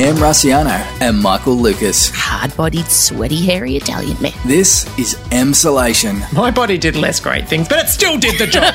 [0.00, 2.08] Em Rusciano and Michael Lucas.
[2.14, 4.32] Hard bodied, sweaty, hairy Italian man.
[4.46, 6.20] This is Emsolation.
[6.32, 8.72] My body did less great things, but it still did the job.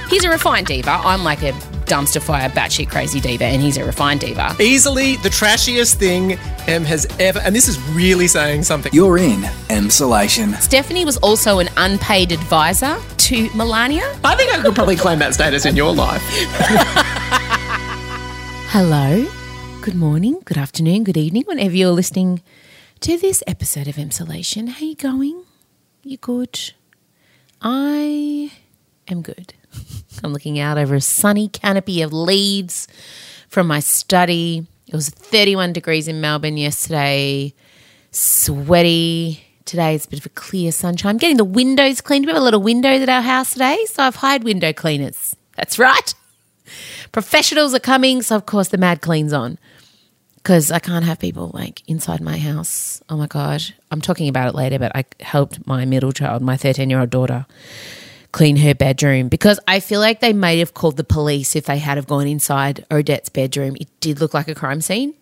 [0.10, 0.90] He's a refined diva.
[0.90, 1.52] I'm like a
[1.86, 4.56] dumpster fire, batshit crazy diva, and he's a refined diva.
[4.58, 6.32] Easily the trashiest thing
[6.66, 8.92] Em has ever, and this is really saying something.
[8.92, 10.54] You're in Emsolation.
[10.60, 14.12] Stephanie was also an unpaid advisor to Melania.
[14.24, 16.22] I think I could probably claim that status in your life.
[18.70, 19.24] Hello,
[19.84, 22.40] good morning, good afternoon, good evening, whenever you're listening
[23.00, 24.66] to this episode of Emsolation.
[24.66, 25.44] How you going?
[26.02, 26.72] You good?
[27.60, 28.50] I
[29.08, 29.52] am good.
[30.24, 32.88] I'm looking out over a sunny canopy of leaves
[33.50, 34.66] from my study.
[34.86, 37.52] It was 31 degrees in Melbourne yesterday,
[38.10, 39.44] sweaty.
[39.66, 41.10] Today it's a bit of a clear sunshine.
[41.10, 42.24] I'm getting the windows cleaned.
[42.24, 45.36] We have a lot of windows at our house today, so I've hired window cleaners.
[45.58, 46.14] That's right.
[47.12, 49.58] Professionals are coming, so of course the mad clean's on.
[50.44, 53.02] Because I can't have people like inside my house.
[53.08, 53.62] Oh my God.
[53.90, 57.08] I'm talking about it later, but I helped my middle child, my 13 year old
[57.08, 57.46] daughter,
[58.30, 61.78] clean her bedroom because I feel like they may have called the police if they
[61.78, 63.74] had have gone inside Odette's bedroom.
[63.80, 65.14] It did look like a crime scene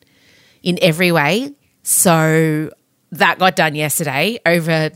[0.60, 1.52] in every way.
[1.84, 2.72] So
[3.12, 4.90] that got done yesterday over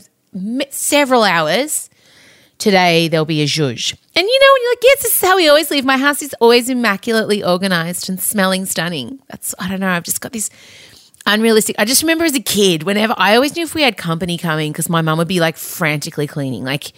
[0.71, 1.89] several hours.
[2.57, 3.93] Today there'll be a zhuzh.
[4.15, 5.85] And you know, when you're like, yes, this is how we always leave.
[5.85, 9.19] My house is always immaculately organized and smelling stunning.
[9.29, 10.49] That's, I don't know, I've just got this
[11.25, 11.75] unrealistic.
[11.77, 14.71] I just remember as a kid, whenever I always knew if we had company coming,
[14.71, 16.63] because my mum would be like frantically cleaning.
[16.63, 16.93] Like,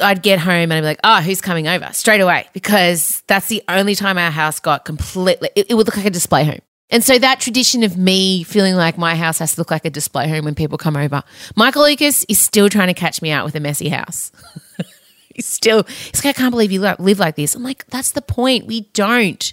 [0.00, 1.88] I'd get home and I'd be like, oh, who's coming over?
[1.92, 5.96] Straight away, because that's the only time our house got completely, it, it would look
[5.96, 6.60] like a display home.
[6.94, 9.90] And so that tradition of me feeling like my house has to look like a
[9.90, 11.24] display home when people come over,
[11.56, 14.30] Michael Lucas is still trying to catch me out with a messy house.
[15.34, 17.56] he's still, he's like, I can't believe you live like this.
[17.56, 18.66] I'm like, that's the point.
[18.68, 19.52] We don't.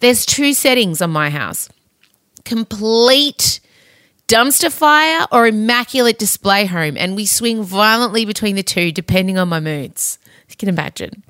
[0.00, 1.68] There's two settings on my house
[2.44, 3.60] complete
[4.26, 6.96] dumpster fire or immaculate display home.
[6.96, 10.18] And we swing violently between the two depending on my moods.
[10.48, 11.22] You can imagine.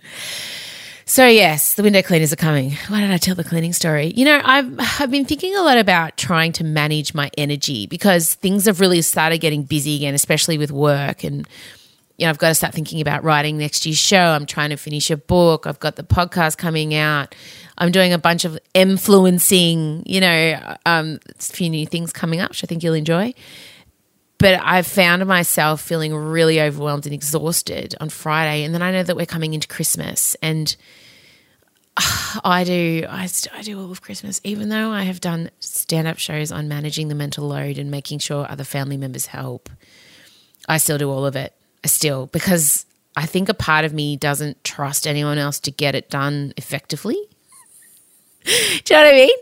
[1.10, 2.71] So yes, the window cleaners are coming.
[2.87, 4.12] Why did I tell the cleaning story?
[4.15, 8.34] You know, I've I've been thinking a lot about trying to manage my energy because
[8.34, 11.49] things have really started getting busy again, especially with work and
[12.16, 14.20] you know, I've got to start thinking about writing next year's show.
[14.20, 15.66] I'm trying to finish a book.
[15.66, 17.34] I've got the podcast coming out.
[17.76, 22.50] I'm doing a bunch of influencing, you know, um, a few new things coming up,
[22.50, 23.34] which I think you'll enjoy.
[24.40, 28.64] But I've found myself feeling really overwhelmed and exhausted on Friday.
[28.64, 30.74] And then I know that we're coming into Christmas and
[32.44, 36.18] I do I, I do all of Christmas, even though I have done stand up
[36.18, 39.68] shows on managing the mental load and making sure other family members help.
[40.68, 41.54] I still do all of it.
[41.84, 42.86] I still because
[43.16, 47.16] I think a part of me doesn't trust anyone else to get it done effectively.
[48.44, 49.36] do you know what I mean?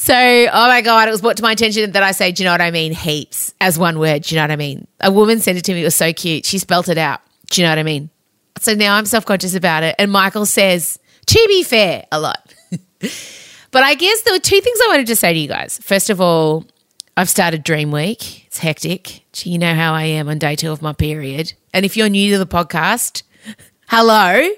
[0.00, 2.46] So, oh my God, it was brought to my attention that I say, do you
[2.46, 2.94] know what I mean?
[2.94, 4.22] Heaps as one word.
[4.22, 4.86] Do you know what I mean?
[5.00, 5.82] A woman sent it to me.
[5.82, 6.46] It was so cute.
[6.46, 7.20] She spelt it out.
[7.50, 8.08] Do you know what I mean?
[8.60, 9.94] So now I'm self conscious about it.
[9.98, 12.54] And Michael says, to be fair, a lot.
[12.70, 15.78] but I guess there were two things I wanted to say to you guys.
[15.82, 16.64] First of all,
[17.18, 18.46] I've started Dream Week.
[18.46, 19.22] It's hectic.
[19.46, 21.52] You know how I am on day two of my period.
[21.74, 23.22] And if you're new to the podcast,
[23.88, 24.48] hello,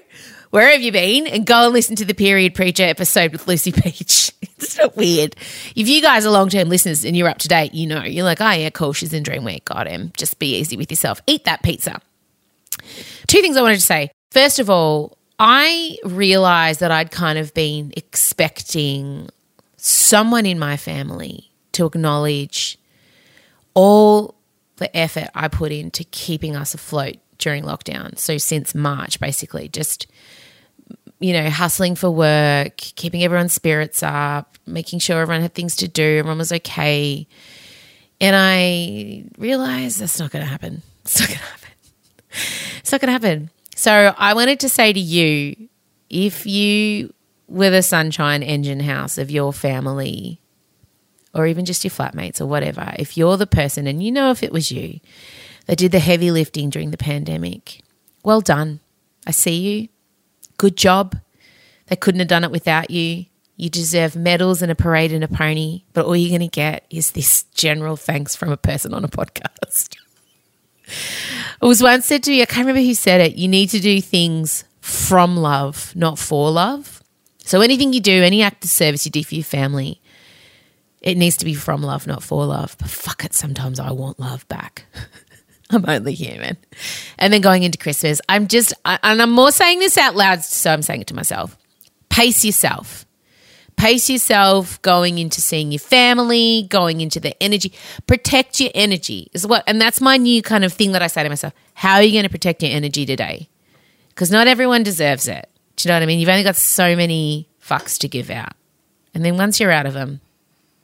[0.53, 1.25] where have you been?
[1.25, 4.31] And go and listen to the Period Preacher episode with Lucy Peach.
[4.43, 5.35] it's not weird.
[5.75, 8.23] If you guys are long term listeners and you're up to date, you know, you're
[8.23, 9.65] like, oh, yeah, cool, she's in Dream Week.
[9.65, 10.11] Got him.
[10.15, 11.19] Just be easy with yourself.
[11.25, 11.99] Eat that pizza.
[13.25, 14.11] Two things I wanted to say.
[14.29, 19.29] First of all, I realized that I'd kind of been expecting
[19.77, 22.77] someone in my family to acknowledge
[23.73, 24.35] all
[24.75, 28.19] the effort I put into keeping us afloat during lockdown.
[28.19, 30.05] So since March, basically, just
[31.23, 35.87] you know, hustling for work, keeping everyone's spirits up, making sure everyone had things to
[35.87, 37.25] do, everyone was okay.
[38.19, 40.81] And I realized that's not going to happen.
[41.05, 41.69] It's not going to happen.
[42.79, 43.49] It's not going to happen.
[43.73, 45.69] So I wanted to say to you
[46.09, 47.13] if you
[47.47, 50.41] were the sunshine engine house of your family,
[51.33, 54.43] or even just your flatmates or whatever, if you're the person and you know if
[54.43, 54.99] it was you
[55.67, 57.81] that did the heavy lifting during the pandemic,
[58.23, 58.81] well done.
[59.25, 59.87] I see you.
[60.63, 61.19] Good job.
[61.87, 63.25] They couldn't have done it without you.
[63.57, 66.85] You deserve medals and a parade and a pony, but all you're going to get
[66.89, 69.97] is this general thanks from a person on a podcast.
[70.87, 73.81] it was once said to me, I can't remember who said it, you need to
[73.81, 77.03] do things from love, not for love.
[77.39, 79.99] So anything you do, any act of service you do for your family,
[81.01, 82.77] it needs to be from love, not for love.
[82.79, 84.85] But fuck it, sometimes I want love back.
[85.69, 86.57] I'm only human.
[87.17, 90.71] And then going into Christmas, I'm just, and I'm more saying this out loud, so
[90.71, 91.57] I'm saying it to myself.
[92.09, 93.05] Pace yourself.
[93.75, 97.73] Pace yourself going into seeing your family, going into the energy.
[98.05, 101.23] Protect your energy is what, and that's my new kind of thing that I say
[101.23, 101.53] to myself.
[101.73, 103.49] How are you going to protect your energy today?
[104.09, 105.49] Because not everyone deserves it.
[105.75, 106.19] Do you know what I mean?
[106.19, 108.53] You've only got so many fucks to give out.
[109.15, 110.21] And then once you're out of them,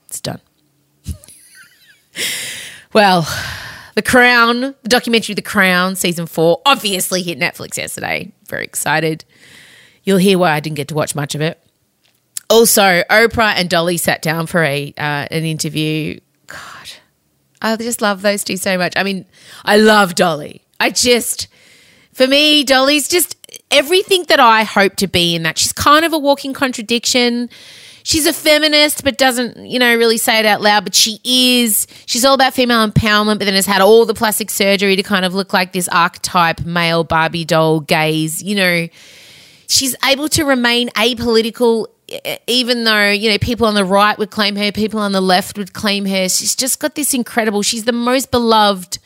[0.08, 0.42] it's done.
[2.94, 3.28] well,
[4.00, 8.32] The Crown, the documentary The Crown, season four, obviously hit Netflix yesterday.
[8.48, 9.26] Very excited.
[10.06, 11.62] You'll hear why I didn't get to watch much of it.
[12.50, 16.18] Also, Oprah and Dolly sat down for a uh, an interview.
[16.48, 16.92] God,
[17.62, 18.94] I just love those two so much.
[18.96, 19.26] I mean,
[19.66, 20.62] I love Dolly.
[20.80, 21.50] I just,
[22.14, 23.36] for me, Dolly's just
[23.70, 25.58] everything that I hope to be in that.
[25.58, 27.50] She's kind of a walking contradiction.
[28.10, 30.84] She's a feminist, but doesn't, you know, really say it out loud.
[30.84, 31.86] But she is.
[32.08, 35.26] She's all about female empowerment, but then has had all the plastic surgery to kind
[35.26, 38.42] of look like this archetype male Barbie doll gaze.
[38.42, 38.88] You know,
[39.68, 41.86] she's able to remain apolitical
[42.48, 45.60] even though you know people on the right would claim her people on the left
[45.60, 48.98] would claim her she's just got this incredible she's the most beloved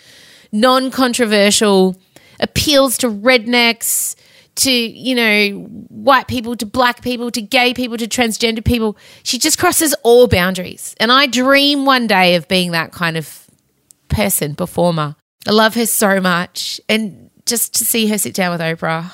[0.54, 1.98] non-controversial
[2.40, 4.16] appeals to rednecks
[4.56, 9.40] to you know white people to black people to gay people to transgender people she
[9.40, 13.48] just crosses all boundaries and i dream one day of being that kind of
[14.10, 15.16] person performer
[15.48, 19.12] i love her so much and just to see her sit down with oprah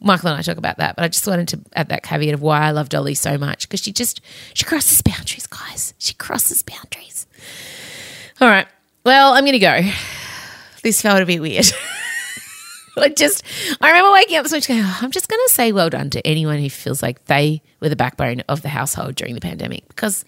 [0.00, 2.42] Michael and I talk about that, but I just wanted to add that caveat of
[2.42, 4.20] why I love Dolly so much because she just
[4.52, 5.94] she crosses boundaries, guys.
[5.98, 7.26] She crosses boundaries.
[8.38, 8.66] All right.
[9.04, 9.80] Well, I'm going to go.
[10.82, 11.64] This felt a bit weird.
[13.02, 13.42] I just
[13.80, 16.26] I remember waking up this morning going, I'm just going to say well done to
[16.26, 20.24] anyone who feels like they were the backbone of the household during the pandemic because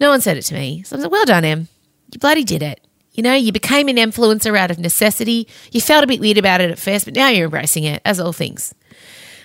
[0.00, 0.82] no one said it to me.
[0.82, 1.68] So I was like, well done, Em.
[2.12, 2.80] You bloody did it.
[3.12, 5.48] You know, you became an influencer out of necessity.
[5.72, 8.20] You felt a bit weird about it at first, but now you're embracing it, as
[8.20, 8.74] all things.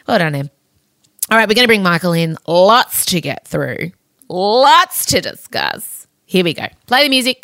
[0.08, 0.50] Well done, Em.
[1.30, 2.38] All right, we're going to bring Michael in.
[2.46, 3.92] Lots to get through,
[4.28, 6.06] lots to discuss.
[6.26, 6.68] Here we go.
[6.86, 7.40] Play the music.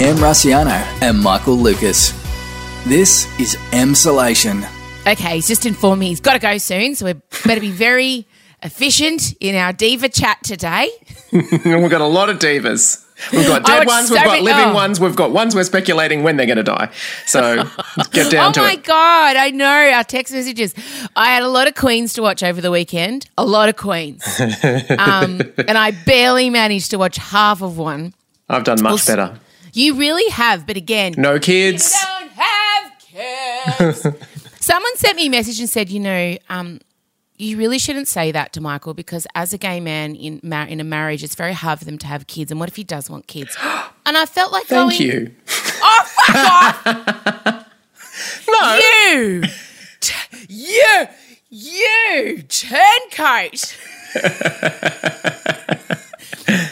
[0.00, 0.16] Em.
[0.16, 2.10] Rusciano and Michael Lucas.
[2.84, 4.68] This is Emsolation.
[5.06, 7.12] Okay, he's just informed me he's got to go soon, so we
[7.44, 8.26] better be very
[8.62, 10.90] efficient in our diva chat today.
[11.32, 13.04] We've got a lot of divas.
[13.32, 14.74] We've got dead ones, so we've got many- living oh.
[14.74, 16.90] ones, we've got ones we're speculating when they're going to die.
[17.26, 17.64] So
[18.10, 18.62] get down to it.
[18.62, 20.74] oh my god, I know our text messages.
[21.14, 23.28] I had a lot of Queens to watch over the weekend.
[23.38, 24.24] A lot of Queens,
[24.98, 28.12] um, and I barely managed to watch half of one.
[28.48, 29.40] I've done much Well, better.
[29.74, 31.92] You really have, but again, No kids.
[32.18, 34.02] don't have kids.
[34.60, 36.80] Someone sent me a message and said, you know, um,
[37.36, 40.78] you really shouldn't say that to Michael because as a gay man in mar- in
[40.80, 42.50] a marriage, it's very hard for them to have kids.
[42.52, 43.56] And what if he does want kids?
[44.06, 45.34] And I felt like Thank going, you.
[45.82, 46.86] oh fuck
[47.46, 47.66] off,
[48.46, 48.76] No.
[48.76, 49.42] you,
[50.00, 51.06] T- you,
[51.48, 53.78] you turncoat.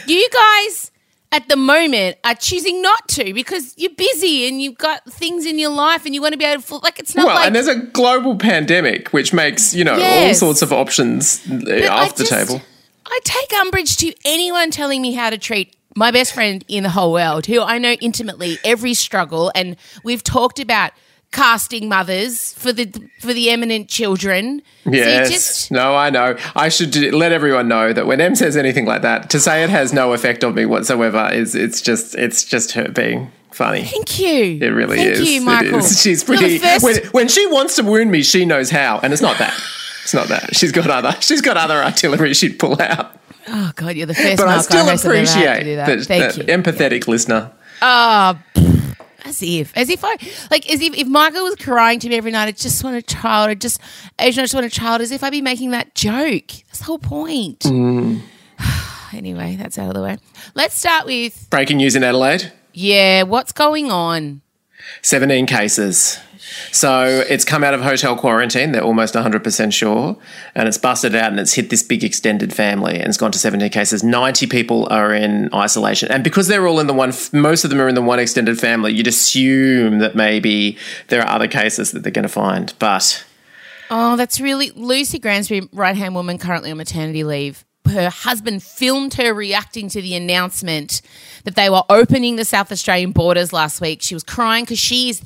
[0.05, 0.91] you guys
[1.33, 5.57] at the moment are choosing not to because you're busy and you've got things in
[5.57, 7.55] your life and you want to be able to like it's not Well, like and
[7.55, 12.15] there's a global pandemic, which makes, you know, all sorts of options uh, But off
[12.15, 12.61] the table.
[13.05, 16.89] I take umbrage to anyone telling me how to treat my best friend in the
[16.89, 20.91] whole world, who I know intimately every struggle, and we've talked about
[21.33, 22.89] casting mothers for the
[23.19, 24.61] for the eminent children.
[24.85, 25.29] So Yes.
[25.31, 26.35] just- no, I know.
[26.55, 29.69] I should let everyone know that when Em says anything like that, to say it
[29.69, 33.83] has no effect on me whatsoever is it's just it's just her being funny.
[33.83, 34.57] thank you.
[34.61, 35.29] It really thank is.
[35.29, 35.79] you, Michael.
[35.79, 36.01] is.
[36.03, 36.57] She's pretty.
[36.59, 39.53] first- When, when she wants to wound me, she knows how, and it's not that.
[40.03, 40.55] It's not that.
[40.55, 41.15] She's got other.
[41.21, 43.17] She's got other artillery she'd pull out.
[43.47, 44.37] oh God, you're the first.
[44.37, 45.85] But I still I've ever had to appreciate do that.
[45.87, 46.43] that, Thank that you.
[46.45, 47.51] empathetic listener.
[47.81, 48.37] Oh,
[49.25, 50.17] as if, as if I
[50.51, 53.01] like, as if if Michael was crying to me every night, I just want a
[53.01, 53.49] child.
[53.49, 53.79] I just,
[54.19, 55.01] as I just want a child.
[55.01, 56.47] As if I'd be making that joke.
[56.67, 57.59] That's the whole point.
[57.59, 58.21] Mm.
[59.13, 60.17] anyway, that's out of the way.
[60.55, 62.51] Let's start with Breaking news in Adelaide.
[62.73, 63.23] yeah.
[63.23, 64.41] What's going on?
[65.01, 66.19] 17 cases.
[66.71, 68.71] So it's come out of hotel quarantine.
[68.71, 70.17] They're almost 100% sure.
[70.55, 73.39] And it's busted out and it's hit this big extended family and it's gone to
[73.39, 74.03] 17 cases.
[74.03, 76.11] 90 people are in isolation.
[76.11, 78.59] And because they're all in the one, most of them are in the one extended
[78.59, 82.73] family, you'd assume that maybe there are other cases that they're going to find.
[82.79, 83.25] But
[83.89, 87.63] Oh, that's really Lucy Gransby, right hand woman, currently on maternity leave.
[87.87, 91.01] Her husband filmed her reacting to the announcement
[91.43, 94.01] that they were opening the South Australian borders last week.
[94.01, 95.19] She was crying because she is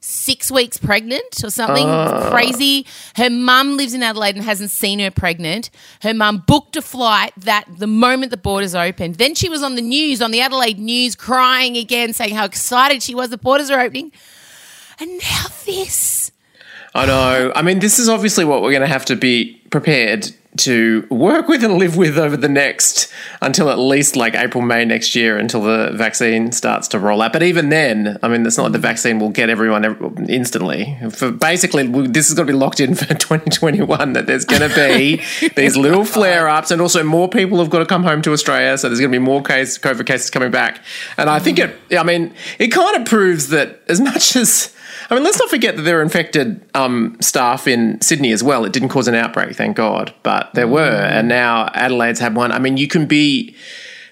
[0.00, 2.30] 36 weeks pregnant or something uh.
[2.30, 2.86] crazy.
[3.16, 5.70] Her mum lives in Adelaide and hasn't seen her pregnant.
[6.02, 9.16] Her mum booked a flight that the moment the borders opened.
[9.16, 13.02] Then she was on the news, on the Adelaide news, crying again, saying how excited
[13.02, 14.12] she was the borders are opening.
[15.00, 16.30] And now this.
[16.94, 17.52] I know.
[17.54, 21.46] I mean, this is obviously what we're going to have to be prepared to work
[21.46, 25.38] with and live with over the next until at least like April, May next year
[25.38, 27.32] until the vaccine starts to roll out.
[27.32, 29.84] But even then, I mean, it's not like the vaccine will get everyone
[30.28, 30.98] instantly.
[31.10, 34.74] For basically, this is going to be locked in for 2021 that there's going to
[34.74, 35.22] be
[35.56, 38.76] these little flare ups, and also more people have got to come home to Australia.
[38.78, 40.82] So there's going to be more case COVID cases coming back.
[41.16, 44.74] And I think it, I mean, it kind of proves that as much as
[45.10, 48.64] I mean, let's not forget that there were infected um, staff in Sydney as well.
[48.64, 52.52] It didn't cause an outbreak, thank God, but there were, and now Adelaide's had one.
[52.52, 53.54] I mean, you can be.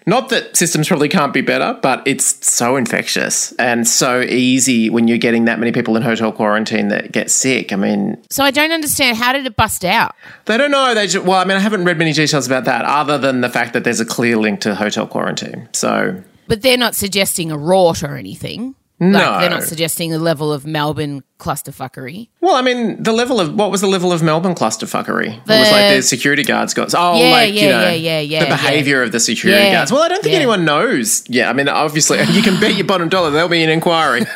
[0.09, 5.09] Not that systems probably can't be better, but it's so infectious and so easy when
[5.09, 7.73] you're getting that many people in hotel quarantine that get sick.
[7.73, 9.17] I mean, So I don't understand.
[9.17, 10.15] How did it bust out?
[10.45, 10.95] they don't know.
[10.95, 13.49] They just, well, I mean, I haven't read many details about that, other than the
[13.49, 15.69] fact that there's a clear link to hotel quarantine.
[15.73, 18.77] So But they're not suggesting a rot or anything.
[18.99, 19.19] No.
[19.19, 22.29] Like, they're not suggesting a level of Melbourne clusterfuckery.
[22.41, 25.35] Well, I mean, the level of what was the level of Melbourne clusterfuckery?
[25.37, 28.21] it was like the security guards got oh, Yeah, like yeah, you know, yeah, yeah,
[28.21, 29.93] yeah, the behaviour of the security Yeah, guards.
[29.93, 30.39] Well, I don't think yeah.
[30.39, 31.25] anyone knows.
[31.29, 34.25] Yeah, I mean, obviously, you can bet your bottom dollar there'll be an inquiry.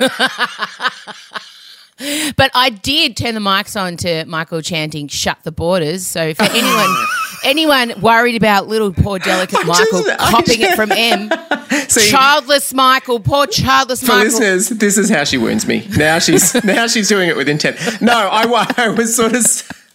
[2.36, 6.42] But I did turn the mics on to Michael chanting "Shut the borders." So for
[6.50, 6.96] anyone,
[7.44, 11.30] anyone worried about little poor delicate Michael just- copying it from Em,
[11.88, 14.24] See, childless Michael, poor childless for Michael.
[14.24, 15.86] listeners, this is how she wounds me.
[15.96, 17.76] Now she's now she's doing it with intent.
[18.00, 18.44] No, I,
[18.76, 19.44] I was sort of.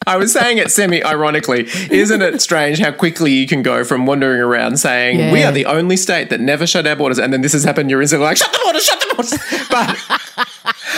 [0.08, 1.68] I was saying it semi ironically.
[1.90, 5.66] Isn't it strange how quickly you can go from wandering around saying, We are the
[5.66, 8.38] only state that never shut our borders, and then this has happened, you're instantly like,
[8.38, 9.68] Shut the borders, shut the borders.
[9.68, 10.48] But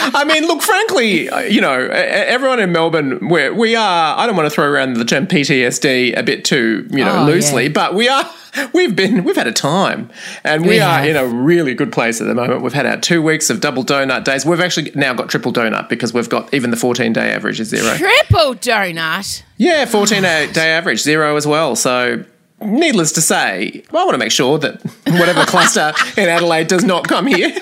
[0.00, 4.46] I mean, look, frankly, you know, everyone in Melbourne, we're, we are, I don't want
[4.46, 7.68] to throw around the term PTSD a bit too, you know, Oh, loosely, yeah.
[7.70, 8.24] but we are,
[8.72, 10.10] we've been, we've had a time
[10.44, 11.08] and we, We are have.
[11.08, 12.62] in a really good place at the moment.
[12.62, 14.44] We've had our two weeks of double donut days.
[14.46, 17.68] We've actually now got triple donut because we've got even the 14 day average is
[17.68, 17.96] zero.
[17.96, 19.42] Triple donut.
[19.56, 21.74] Yeah, 14 day day average, zero as well.
[21.76, 22.24] So,
[22.60, 27.06] needless to say, I want to make sure that whatever cluster in Adelaide does not
[27.08, 27.54] come here.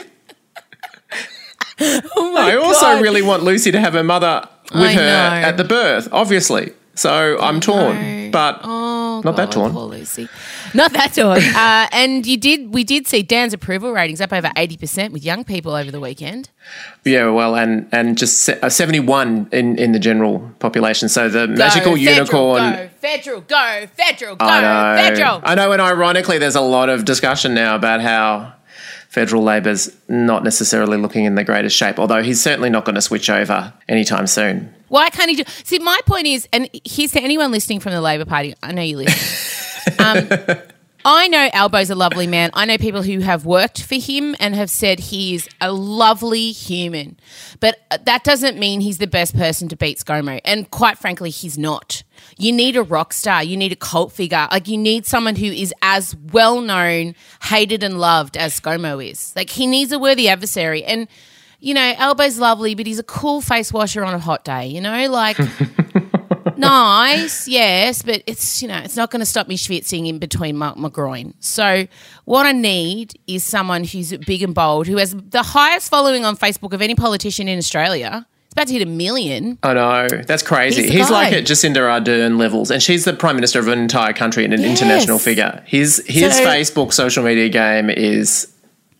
[2.16, 5.48] Oh my I also really want Lucy to have her mother with I her know.
[5.48, 6.72] at the birth, obviously.
[6.94, 9.72] So I'm torn, but Oh, not that torn.
[9.72, 10.28] Poor Lucy.
[10.72, 11.42] Not that torn.
[11.54, 12.72] uh, and you did.
[12.72, 16.00] We did see Dan's approval ratings up over eighty percent with young people over the
[16.00, 16.48] weekend.
[17.04, 21.08] Yeah, well, and and just uh, 71 in, in the general population.
[21.10, 22.90] So the magical go, unicorn.
[23.00, 25.02] Federal, go, federal, go, federal, go, I know.
[25.02, 25.40] federal.
[25.44, 28.54] I know, and ironically, there's a lot of discussion now about how
[29.16, 33.00] federal Labor's not necessarily looking in the greatest shape, although he's certainly not going to
[33.00, 34.74] switch over anytime soon.
[34.88, 35.44] Why can't he do?
[35.64, 38.54] See, my point is, and here's to anyone listening from the Labor Party.
[38.62, 39.94] I know you listen.
[39.98, 40.28] um,
[41.08, 42.50] I know Albo's a lovely man.
[42.52, 46.50] I know people who have worked for him and have said he is a lovely
[46.50, 47.16] human.
[47.60, 50.40] But uh, that doesn't mean he's the best person to beat ScoMo.
[50.44, 52.02] And quite frankly, he's not.
[52.38, 53.44] You need a rock star.
[53.44, 54.48] You need a cult figure.
[54.50, 59.32] Like you need someone who is as well known, hated, and loved as ScoMo is.
[59.36, 60.82] Like he needs a worthy adversary.
[60.82, 61.06] And
[61.60, 64.66] you know, Albo's lovely, but he's a cool face washer on a hot day.
[64.66, 65.38] You know, like
[66.70, 70.56] nice, yes, but it's you know it's not going to stop me schwitzing in between
[70.56, 71.34] my, my groin.
[71.40, 71.86] So
[72.24, 76.36] what I need is someone who's big and bold, who has the highest following on
[76.36, 78.26] Facebook of any politician in Australia.
[78.46, 79.58] It's about to hit a million.
[79.62, 80.82] I know that's crazy.
[80.84, 84.12] He's He's, like at Jacinda Ardern levels, and she's the prime minister of an entire
[84.14, 84.80] country and an Yes.
[84.80, 85.62] international figure.
[85.66, 88.48] His his So- Facebook social media game is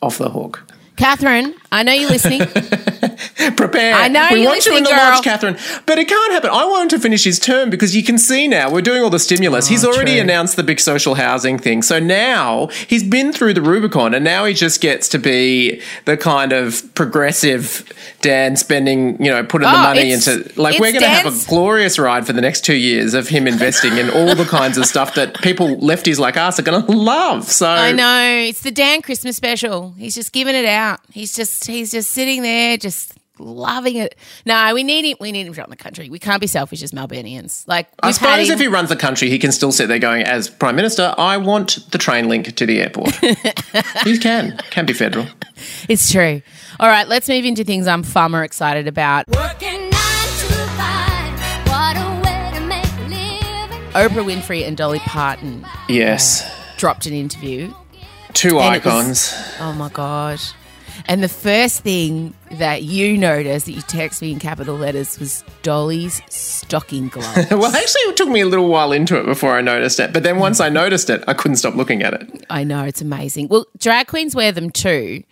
[0.03, 0.63] off the hook.
[0.97, 2.40] Catherine, I know you're listening.
[3.56, 3.95] Prepare.
[3.95, 4.50] I know we you're listening.
[4.50, 4.99] want you in the girl.
[4.99, 5.56] lodge, Catherine.
[5.87, 6.50] But it can't happen.
[6.52, 9.11] I want him to finish his term because you can see now we're doing all
[9.11, 9.68] the stimulus.
[9.68, 10.23] he's oh, already Oh, true.
[10.23, 11.83] announced the big social housing thing.
[11.83, 16.16] So now he's been through the Rubicon and now he just gets to be the
[16.16, 17.90] kind of progressive
[18.23, 21.99] Dan spending, you know, putting the Oh, money into like we're gonna have a glorious
[21.99, 25.14] ride for the next two years of him investing in all the kinds of stuff
[25.14, 27.45] that people lefties like us are gonna love.
[27.45, 29.92] So I know it's the Dan Christmas special.
[29.99, 31.00] He's just giving it out.
[31.12, 34.14] He's just he's just sitting there, just loving it.
[34.46, 35.16] No, we need him.
[35.20, 36.08] We need him to run the country.
[36.08, 37.66] We can't be selfish as Melburnians.
[37.68, 39.99] Like I we've suppose him- if he runs the country, he can still sit there
[39.99, 43.14] going, as Prime Minister, I want the train link to the airport.
[44.04, 44.56] he can.
[44.70, 45.26] Can be federal.
[45.88, 46.40] It's true.
[46.80, 49.28] All right, let's move into things I'm far more excited about.
[49.28, 53.92] Working nine to five, what a way to make a living.
[53.92, 56.50] Oprah Winfrey and Dolly Parton Yes.
[56.78, 57.73] dropped an interview.
[58.32, 59.35] Two And it was- icons.
[59.61, 60.40] Oh my god.
[61.07, 65.45] And the first thing that you noticed that you text me in capital letters was
[65.62, 67.49] Dolly's stocking gloves.
[67.50, 70.12] well, actually, it took me a little while into it before I noticed it.
[70.12, 72.47] But then once I noticed it, I couldn't stop looking at it.
[72.50, 73.49] I know it's amazing.
[73.49, 75.23] Well, drag queens wear them too.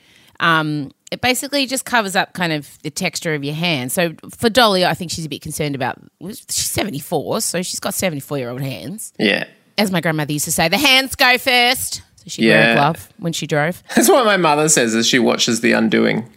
[0.40, 3.92] Um, it basically just covers up kind of the texture of your hand.
[3.92, 6.00] So for Dolly, I think she's a bit concerned about.
[6.20, 9.12] She's seventy four, so she's got seventy four year old hands.
[9.18, 9.44] Yeah.
[9.78, 12.02] As my grandmother used to say, the hands go first.
[12.26, 12.72] So wear Yeah.
[12.72, 13.82] a glove when she drove.
[13.96, 16.28] That's what my mother says as she watches The Undoing.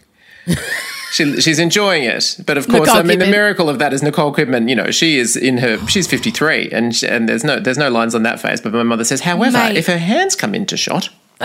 [1.12, 4.02] she, she's enjoying it, but of course, Nicole I mean, the miracle of that is
[4.02, 4.68] Nicole Kidman.
[4.68, 7.78] You know, she is in her, she's fifty three, and sh and there's no there's
[7.78, 8.60] no lines on that face.
[8.60, 9.76] But my mother says, however, Mate.
[9.76, 11.08] if her hands come into shot,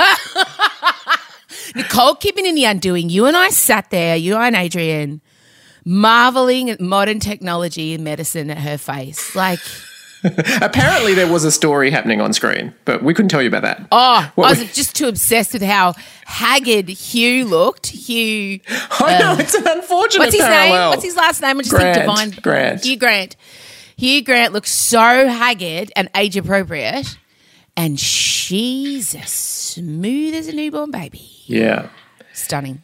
[1.76, 5.22] Nicole Kidman in The Undoing, you and I sat there, you and Adrian,
[5.86, 9.36] marveling at modern technology and medicine at her face.
[9.36, 9.60] Like,
[10.62, 13.88] apparently there was a story happening on screen, but we couldn't tell you about that.
[13.92, 15.94] oh, What I was we- just too obsessed with how
[16.26, 17.88] haggard Hugh looked.
[17.88, 20.70] Hugh, I know um, it's an unfortunate what's his parallel.
[20.82, 20.90] name?
[20.90, 21.58] What's his last name?
[21.60, 22.30] I just Grant, think Divine.
[22.42, 22.84] Grant.
[22.86, 23.36] Hugh Grant.
[23.98, 27.18] Hugh Grant looks so haggard and age appropriate,
[27.78, 31.22] and she's as smooth as a newborn baby.
[31.46, 31.90] Yeah.
[32.34, 32.84] Stunning.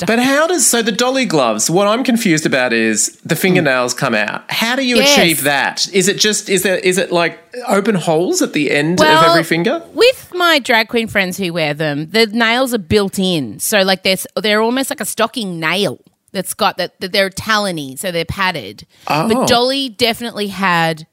[0.00, 0.16] Stunning.
[0.16, 1.70] But how does so the dolly gloves?
[1.70, 4.50] What I'm confused about is the fingernails come out.
[4.50, 5.16] How do you Yes.
[5.16, 5.88] achieve that?
[5.92, 7.38] Is it just is there is it like
[7.68, 9.82] open holes at the end of every finger?
[9.92, 13.58] With my drag queen friends who wear them, the nails are built in.
[13.60, 15.98] So like they're they're almost like a stocking nail
[16.32, 18.86] that's got that, that they're talony, so they're padded.
[19.08, 19.28] Oh.
[19.28, 21.06] But Dolly definitely had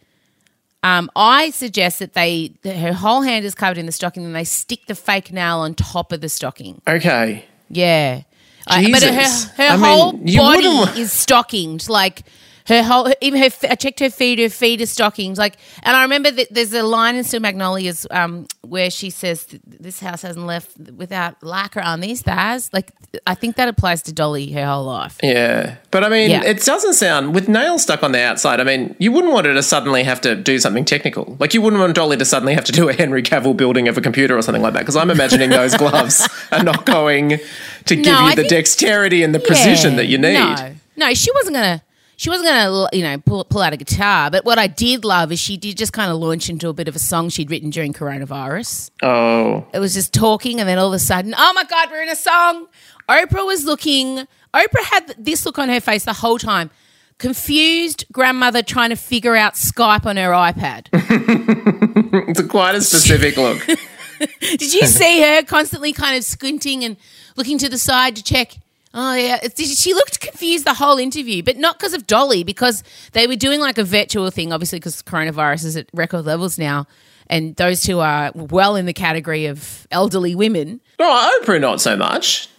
[0.84, 4.36] um, I suggest that they that her whole hand is covered in the stocking and
[4.36, 6.82] they stick the fake nail on top of the stocking.
[6.88, 7.46] Okay.
[7.70, 8.22] Yeah.
[8.70, 11.90] I- but her, her I mean, whole you body wouldn't- is stockinged.
[11.90, 12.24] Like
[12.68, 15.38] her whole, even her, I checked her feet, her feet are stockinged.
[15.38, 19.46] Like, and I remember that there's a line in Steel Magnolias um, where she says,
[19.66, 22.70] This house hasn't left without lacquer on these thighs.
[22.74, 22.92] Like,
[23.26, 25.18] I think that applies to Dolly her whole life.
[25.24, 25.78] Yeah.
[25.92, 26.44] But I mean, Yeah.
[26.44, 28.60] it doesn't sound with nails stuck on the outside.
[28.60, 31.38] I mean, you wouldn't want her to suddenly have to do something technical.
[31.40, 33.98] Like you wouldn't want Dolly to suddenly have to do a Henry Cavill building of
[33.98, 34.80] a computer or something like that.
[34.80, 37.40] Because I'm imagining those gloves are not going
[37.86, 39.98] to give No, you I the think- dexterity and the precision Yeah.
[39.98, 40.34] that you need.
[40.34, 41.82] No, no, she wasn't gonna.
[42.18, 44.32] She wasn't gonna, you know, pull pull out a guitar.
[44.32, 46.88] But what I did love is she did just kind of launch into a bit
[46.88, 48.90] of a song she'd written during coronavirus.
[49.04, 49.68] Oh.
[49.72, 52.10] It was just talking, and then all of a sudden, oh my God, we're in
[52.10, 52.68] a song.
[53.08, 56.72] Oprah was looking, Oprah had this look on her face the whole time.
[57.20, 60.88] Confused grandmother trying to figure out Skype on her iPad.
[62.30, 63.66] It's a quite a specific look.
[64.40, 66.98] Did you see her constantly kind of squinting and
[67.36, 68.58] looking to the side to check?
[69.00, 69.40] Oh, yeah.
[69.56, 73.60] She looked confused the whole interview, but not because of Dolly, because they were doing
[73.60, 76.88] like a virtual thing, obviously, because coronavirus is at record levels now.
[77.28, 80.82] And those two are well in the category of elderly women.
[80.98, 82.50] Oh, Oprah, not so much.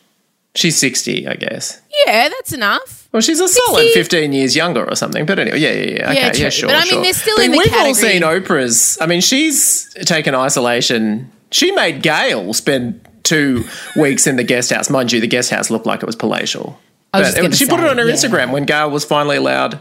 [0.55, 1.81] She's 60, I guess.
[2.07, 3.09] Yeah, that's enough.
[3.13, 3.99] Well, she's a solid 60.
[3.99, 5.27] 15 years younger or something.
[5.27, 6.11] But anyway, yeah, yeah, yeah.
[6.11, 6.69] Okay, Yeah, yeah, sure.
[6.69, 7.03] But I mean, sure.
[7.03, 8.99] they're still But in the We've all seen Oprah's.
[9.01, 11.33] I mean, she's taken isolation.
[11.51, 13.65] She made Gayle spend two
[13.97, 14.89] weeks in the guest house.
[14.91, 16.79] Mind you, the guest house looked like it was palatial.
[17.15, 18.13] Was gonna she put it on her yeah.
[18.15, 19.81] Instagram when Gayle was finally allowed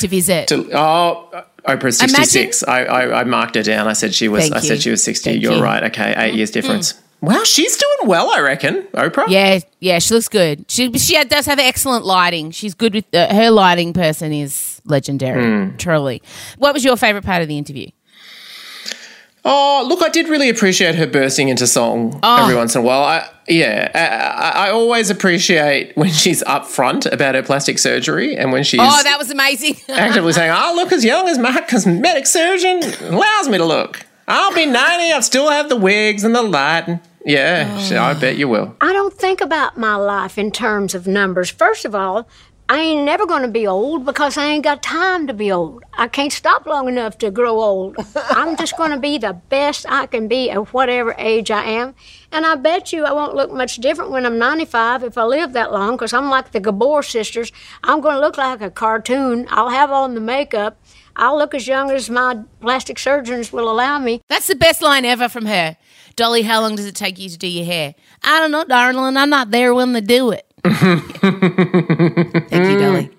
[0.00, 0.48] To visit.
[0.48, 0.68] to.
[0.72, 2.62] Oh, Oprah's 66.
[2.64, 3.88] I, I, I marked her down.
[3.88, 4.42] I said she was.
[4.42, 4.64] Thank I you.
[4.68, 5.30] said she was 60.
[5.30, 5.56] Thank You're you.
[5.58, 5.64] Mm-hmm.
[5.64, 5.82] right.
[5.84, 6.94] Okay, 8 years difference.
[7.20, 8.82] Wow, she's doing well, I reckon.
[8.92, 9.24] Oprah.
[9.28, 10.66] yeah, yeah, she looks good.
[10.70, 12.50] She she does have excellent lighting.
[12.50, 13.94] She's good with uh, her lighting.
[13.94, 15.76] Person is legendary, Hmm.
[15.78, 16.20] truly.
[16.58, 17.86] What was your favorite part of the interview?
[19.46, 22.42] Oh, look, I did really appreciate her bursting into song Oh.
[22.42, 23.02] every once in a while.
[23.04, 28.64] I, yeah, I, I always appreciate when she's upfront about her plastic surgery and when
[28.64, 29.76] she's Oh, that was amazing.
[29.90, 34.06] actively saying, "I look as young as my cosmetic surgeon allows me to look.
[34.26, 35.12] I'll be ninety.
[35.12, 37.98] I'll still have the wigs and the light." Yeah, Oh.
[38.02, 38.76] I bet you will.
[38.82, 41.48] I don't think about my life in terms of numbers.
[41.50, 42.28] First of all,
[42.66, 45.84] I ain't never going to be old because I ain't got time to be old.
[45.92, 47.96] I can't stop long enough to grow old.
[48.30, 51.94] I'm just going to be the best I can be at whatever age I am.
[52.32, 55.52] And I bet you I won't look much different when I'm 95 if I live
[55.52, 57.52] that long because I'm like the Gabor sisters.
[57.82, 59.46] I'm going to look like a cartoon.
[59.50, 60.80] I'll have on the makeup.
[61.16, 64.22] I'll look as young as my plastic surgeons will allow me.
[64.28, 65.76] That's the best line ever from her.
[66.16, 67.94] Dolly, how long does it take you to do your hair?
[68.22, 69.18] I don't know, darling.
[69.18, 70.46] I'm not there when they do it.
[70.64, 71.12] Thank
[72.52, 73.08] you, Dolly.
[73.08, 73.14] Mm.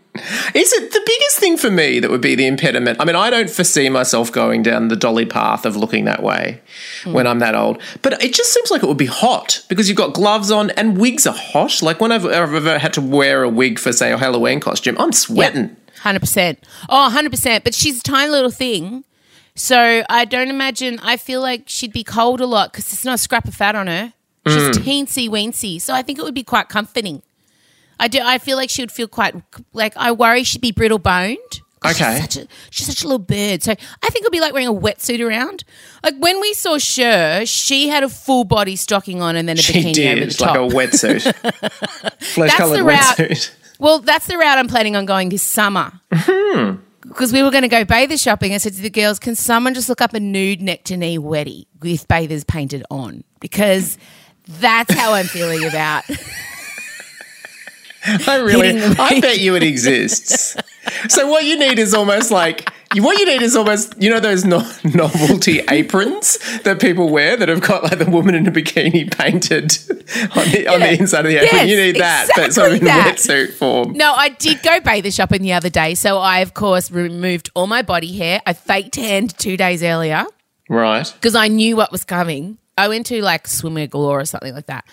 [0.53, 3.01] Is it the biggest thing for me that would be the impediment?
[3.01, 6.61] I mean, I don't foresee myself going down the dolly path of looking that way
[7.03, 7.11] mm.
[7.11, 7.81] when I'm that old.
[8.01, 10.97] But it just seems like it would be hot because you've got gloves on and
[10.97, 11.81] wigs are hot.
[11.81, 14.95] Like when I've I've ever had to wear a wig for, say, a Halloween costume,
[14.97, 15.75] I'm sweating.
[15.99, 16.63] Hundred percent.
[16.87, 17.63] Oh, 100 percent.
[17.65, 19.03] But she's a tiny little thing,
[19.55, 20.99] so I don't imagine.
[20.99, 23.75] I feel like she'd be cold a lot because there's not a scrap of fat
[23.75, 24.13] on her.
[24.47, 24.71] She's mm.
[24.73, 27.23] teensy weensy, so I think it would be quite comforting.
[27.99, 28.19] I do.
[28.23, 29.35] I feel like she would feel quite
[29.73, 29.95] like.
[29.97, 32.15] I worry she'd be brittle boned Okay.
[32.15, 33.63] She's such, a, she's such a little bird.
[33.63, 35.63] So I think it'll be like wearing a wetsuit around.
[36.03, 39.61] Like when we saw Cher, she had a full body stocking on and then a
[39.61, 40.55] She bikini over the did, top.
[40.55, 42.21] like a wetsuit.
[42.23, 43.51] Flesh coloured wetsuit.
[43.79, 45.91] Well, that's the route I'm planning on going this summer.
[46.13, 46.75] Hmm.
[47.01, 48.53] Because we were going to go bather shopping.
[48.53, 51.19] I said to the girls, can someone just look up a nude neck to knee
[51.19, 53.23] wetty with bathers painted on?
[53.39, 53.97] Because
[54.47, 56.03] that's how I'm feeling about.
[58.27, 60.55] I really, I bet you it exists.
[61.09, 64.45] So what you need is almost like what you need is almost you know those
[64.45, 69.11] no- novelty aprons that people wear that have got like the woman in a bikini
[69.17, 69.75] painted
[70.37, 71.61] on the, on the inside of the apron.
[71.61, 73.17] Yes, you need that, but sort of in exactly that.
[73.49, 73.93] wetsuit form.
[73.93, 75.95] No, I did go bather shopping the other day.
[75.95, 78.41] So I, of course, removed all my body hair.
[78.45, 80.25] I fake tanned two days earlier
[80.69, 81.11] Right.
[81.15, 82.59] because I knew what was coming.
[82.77, 84.85] I went to like Swimwear Galore or something like that.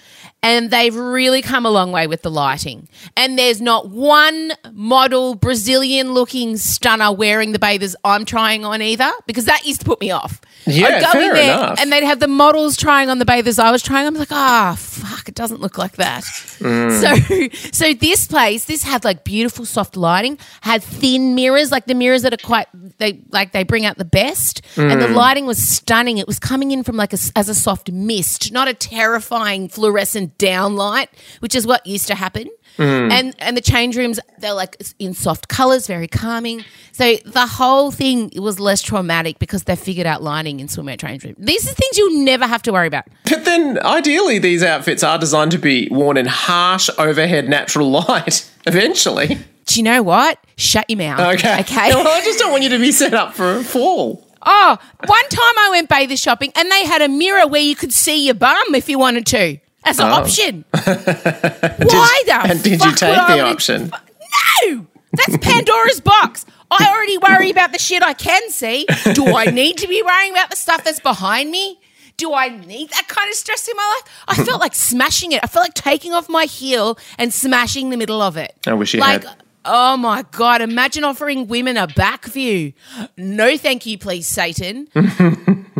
[0.42, 2.88] And they've really come a long way with the lighting.
[3.16, 9.10] And there's not one model Brazilian looking stunner wearing the bathers I'm trying on either
[9.26, 10.40] because that used to put me off.
[10.64, 11.80] Yeah, I'd go fair in there enough.
[11.80, 14.06] and they'd have the models trying on the bathers I was trying.
[14.06, 16.22] I'm like, ah, fuck, it doesn't look like that.
[16.22, 16.92] Mm.
[16.92, 21.94] So, so this place, this had like beautiful soft lighting, had thin mirrors, like the
[21.94, 25.14] mirrors that are quite they like they bring out the best, and the mm.
[25.14, 26.18] lighting was stunning.
[26.18, 30.38] It was coming in from like a, as a soft mist, not a terrifying fluorescent
[30.38, 31.08] downlight,
[31.40, 32.48] which is what used to happen.
[32.78, 33.10] Mm.
[33.10, 36.64] And and the change rooms they're like in soft colors, very calming.
[36.92, 41.24] So the whole thing was less traumatic because they figured out lighting in swimwear change
[41.24, 41.34] room.
[41.38, 43.04] These are things you'll never have to worry about.
[43.28, 48.50] But then ideally these outfits are designed to be worn in harsh overhead natural light
[48.66, 49.38] eventually.
[49.66, 50.38] Do you know what?
[50.56, 51.20] Shut your mouth.
[51.38, 51.60] Okay.
[51.60, 51.90] Okay.
[51.90, 54.26] Well, I just don't want you to be set up for a fall.
[54.44, 57.92] Oh, one time I went bather shopping and they had a mirror where you could
[57.92, 60.14] see your bum if you wanted to as an oh.
[60.14, 60.64] option.
[60.70, 63.92] Why the And did you take the option?
[64.64, 66.46] No, that's Pandora's box.
[66.70, 68.86] I already worry about the shit I can see.
[69.12, 71.78] Do I need to be worrying about the stuff that's behind me?
[72.16, 74.14] Do I need that kind of stress in my life?
[74.28, 75.40] I felt like smashing it.
[75.42, 78.54] I felt like taking off my heel and smashing the middle of it.
[78.66, 79.42] I wish you like, had.
[79.64, 82.72] Oh my God, imagine offering women a back view.
[83.16, 84.88] No, thank you, please, Satan.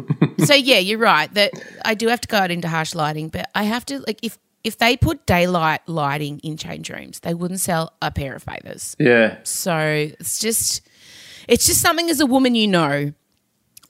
[0.45, 1.53] so, yeah, you're right that
[1.85, 4.39] I do have to go out into harsh lighting, but I have to, like, if
[4.65, 8.95] if they put daylight lighting in change rooms, they wouldn't sell a pair of bathers.
[8.99, 9.39] Yeah.
[9.43, 10.83] So it's just,
[11.49, 13.13] it's just something as a woman you know.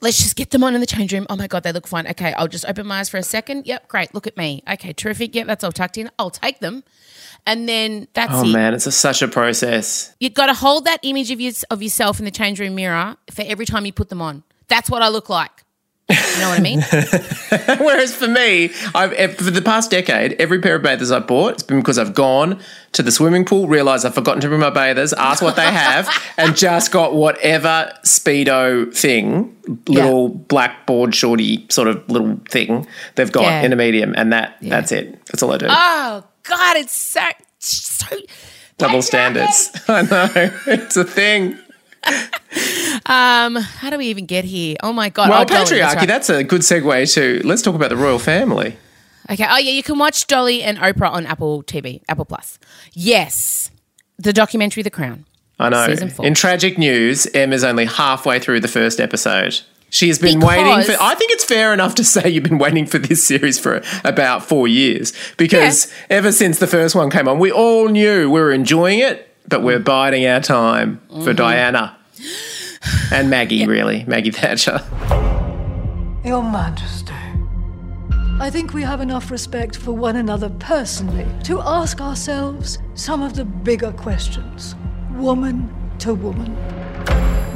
[0.01, 1.27] Let's just get them on in the change room.
[1.29, 2.07] Oh my god, they look fine.
[2.07, 3.67] Okay, I'll just open my eyes for a second.
[3.67, 4.13] Yep, great.
[4.15, 4.63] Look at me.
[4.69, 5.33] Okay, terrific.
[5.35, 6.09] Yep, that's all tucked in.
[6.19, 6.83] I'll take them,
[7.45, 8.51] and then that's Oh it.
[8.51, 10.13] man, it's a, such a process.
[10.19, 13.15] You've got to hold that image of, you, of yourself in the change room mirror
[13.31, 14.43] for every time you put them on.
[14.67, 15.51] That's what I look like.
[16.09, 16.81] You know what I mean?
[17.79, 21.53] Whereas for me, I've eh, for the past decade, every pair of bathers I've bought,
[21.53, 22.59] it's been because I've gone
[22.91, 26.09] to the swimming pool, realised I've forgotten to bring my bathers, asked what they have,
[26.37, 29.55] and just got whatever speedo thing,
[29.87, 32.85] little blackboard shorty sort of little thing
[33.15, 33.61] they've got Yeah.
[33.63, 35.25] in a medium, and that that's it.
[35.27, 35.67] That's all I do.
[35.69, 37.21] oh God, it's so
[37.59, 38.17] so.
[38.77, 39.71] Double standards.
[39.87, 40.29] I know
[40.67, 41.57] it's a thing.
[43.05, 44.77] Um, how do we even get here?
[44.83, 45.29] Oh my God!
[45.29, 45.95] Well, Oh, patriarchy.
[45.95, 46.07] right.
[46.07, 47.45] That's a good segue to.
[47.47, 48.77] Let's talk about the royal family.
[49.29, 49.45] Okay.
[49.49, 52.59] Oh yeah, you can watch Dolly and Oprah on Apple TV, Apple Plus.
[52.93, 53.71] Yes,
[54.17, 55.25] the documentary The Crown.
[55.59, 55.95] I know.
[56.23, 59.61] In tragic news, Emma's only halfway through the first episode.
[59.89, 61.01] She has been Because- waiting for.
[61.01, 64.43] I think it's fair enough to say you've been waiting for this series for about
[64.43, 68.51] four years because ever since the first one came on, we all knew we were
[68.51, 71.23] enjoying it, but we're biding our time Mm-hmm.
[71.23, 71.95] for Diana
[73.11, 73.65] and Maggie.
[73.65, 74.79] Really, Maggie Thatcher.
[76.25, 77.13] Your Majesty,
[78.39, 83.35] I think we have enough respect for one another personally to ask ourselves some of
[83.35, 84.75] the bigger questions,
[85.11, 85.69] woman
[85.99, 86.55] to woman.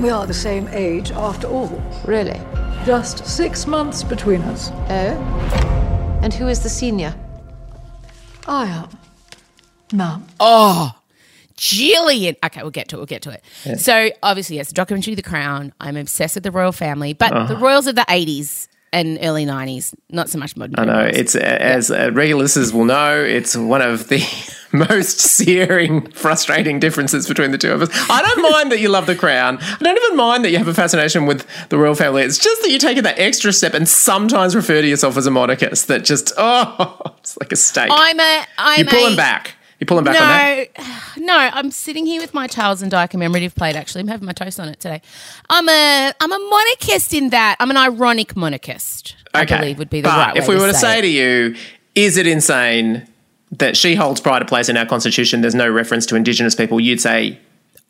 [0.01, 2.39] We are the same age after all, Really?
[2.85, 4.69] just six months between us.
[4.89, 6.19] Oh?
[6.21, 7.15] And who is the senior?
[8.47, 8.89] I am.
[9.93, 10.25] Ma'am.
[10.39, 10.96] Ah,
[11.57, 12.35] Gillian.
[12.43, 12.99] Okay, we'll get to it.
[12.99, 13.79] We'll get to it.
[13.79, 15.73] So obviously, yes, the documentary The Crown.
[15.81, 17.55] I'm obsessed with the royal family, but the Uh-huh.
[17.57, 20.79] royals of the 80s and early 90s, not so much modern.
[20.79, 21.17] I know royals.
[21.17, 24.23] it's as uh, regular listeners will know, it's one of the
[24.71, 27.89] most searing, frustrating differences between the two of us.
[28.09, 29.57] I don't mind that you love the crown.
[29.61, 32.23] I don't even mind that you have a fascination with the royal family.
[32.23, 35.25] It's just that you take it that extra step and sometimes refer to yourself as
[35.27, 35.87] a monarchist.
[35.89, 37.89] That just oh, it's like a stake.
[37.91, 38.45] I'm a.
[38.57, 39.55] I'm You're pulling a, back.
[39.79, 41.17] You're pulling back on that.
[41.17, 43.75] No, no, I'm sitting here with my Charles and Di commemorative plate.
[43.75, 45.01] Actually, I'm having my toast on it today.
[45.49, 49.15] I'm a, I'm a monarchist in that I'm an ironic monarchist.
[49.33, 50.37] I believe would be the but right.
[50.37, 51.55] if we were to say say to you,
[51.95, 53.07] is it insane
[53.51, 55.41] that she holds pride of place in our constitution?
[55.41, 56.79] There's no reference to Indigenous people.
[56.79, 57.39] You'd say,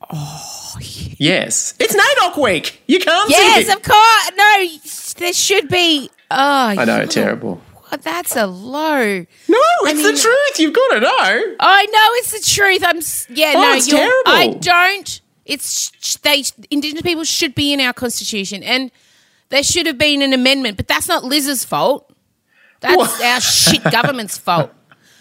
[0.10, 1.74] Oh Yes.
[1.80, 2.82] It's NAIDOC week.
[2.88, 4.32] You can't yes, of course.
[4.38, 6.10] No, there should be.
[6.30, 7.62] Oh, I know, you- terrible.
[8.02, 9.26] That's a low.
[9.48, 10.60] No, it's mean- the truth.
[10.60, 11.56] You've got to know.
[11.60, 12.84] I know it's the truth.
[12.86, 13.00] I'm.
[13.36, 14.22] Yeah, Oh, no, it's you're, terrible.
[14.26, 15.22] I don't.
[15.46, 16.44] It's they.
[16.70, 18.92] Indigenous people should be in our constitution, and
[19.50, 20.76] there should have been an amendment.
[20.76, 22.12] But that's not Liz's fault.
[22.82, 23.24] That's What?
[23.24, 24.72] our shit government's fault.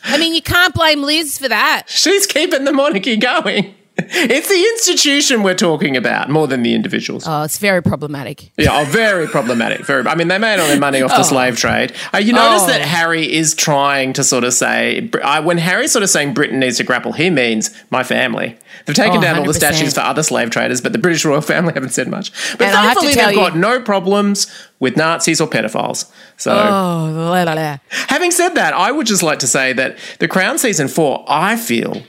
[0.03, 1.85] I mean, you can't blame Liz for that.
[1.89, 3.76] She's keeping the monarchy going.
[3.99, 7.25] It's the institution we're talking about more than the individuals.
[7.27, 8.53] Oh, it's very problematic.
[8.59, 9.87] Yeah, oh, very problematic.
[9.87, 10.07] Very.
[10.07, 11.95] I mean, they made all their money off the slave trade.
[12.13, 12.67] Uh, you notice Oh.
[12.67, 16.61] that Harry is trying to sort of say uh, when Harry's sort of saying Britain
[16.61, 18.59] needs to grapple, he means my family.
[18.85, 21.41] They've taken Oh, down all the statues for other slave traders, but the British royal
[21.41, 22.33] family haven't said much.
[22.59, 24.47] But And I have to thankfully, they've you- got no problems
[24.79, 26.11] with Nazis or pedophiles.
[26.37, 26.53] So.
[26.53, 27.79] Oh, la, la, la.
[28.09, 31.57] Having said that, I would just like to say that the Crown season four, I
[31.57, 32.03] feel,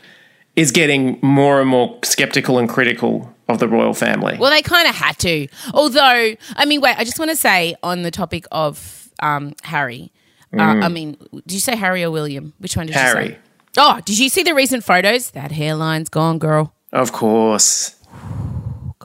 [0.58, 4.36] is getting more and more skeptical and critical of the royal family.
[4.38, 5.48] Well, they kind of had to.
[5.74, 10.12] Although, I mean, wait, I just want to say on the topic of um, Harry.
[10.58, 12.54] Uh, I mean, did you say Harry or William?
[12.60, 13.06] Which one did you Mm.
[13.06, 13.28] Harry.
[13.30, 13.38] say?
[13.78, 15.32] Oh, did you see the recent photos?
[15.32, 16.74] That hairline's gone, girl.
[16.92, 17.96] Of course.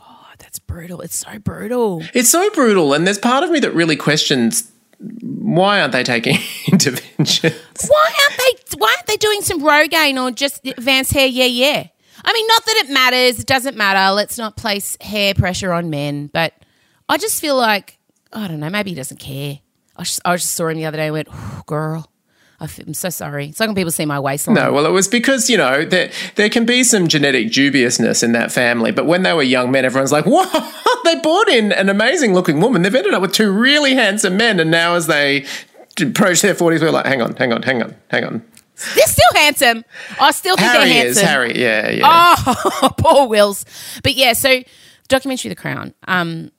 [0.01, 1.03] Oh, that's brutal.
[1.03, 2.03] It's so brutal.
[2.15, 4.72] It's so brutal, and there's part of me that really questions
[5.21, 6.37] why aren't they taking
[6.73, 7.55] interventions?
[7.89, 8.77] Why aren't they?
[8.79, 11.27] Why aren't they doing some Rogaine or just Vance hair?
[11.27, 11.87] Yeah, yeah.
[12.25, 13.41] I mean, not that it matters.
[13.41, 14.15] It doesn't matter.
[14.15, 16.29] Let's not place hair pressure on men.
[16.33, 16.55] But
[17.09, 17.99] I just feel like
[18.33, 18.71] I don't know.
[18.71, 19.59] Maybe he doesn't care.
[19.97, 21.29] I just, I just saw him the other day and went,
[21.67, 22.11] "Girl,
[22.63, 24.55] I'm so sorry." It's like when people see my waistline.
[24.55, 28.33] No, well, it was because, you know, there, there can be some genetic dubiousness in
[28.33, 28.93] that family.
[28.93, 30.45] But when they were young men, everyone's like, whoa,
[31.05, 32.83] they brought in an amazing looking woman.
[32.83, 34.61] They've ended up with two really handsome men.
[34.61, 35.45] And now, as they
[36.01, 38.43] approach their 40s, we're like, hang on, hang on, hang on, hang on.
[38.95, 39.85] They're still handsome.
[40.21, 41.27] I still think Harry they're is, handsome.
[41.27, 42.35] Harry, yeah, yeah.
[42.39, 43.65] Oh, poor Wills.
[44.03, 44.63] But yeah, so
[45.09, 45.95] documentary The Crown.
[46.09, 46.51] Um,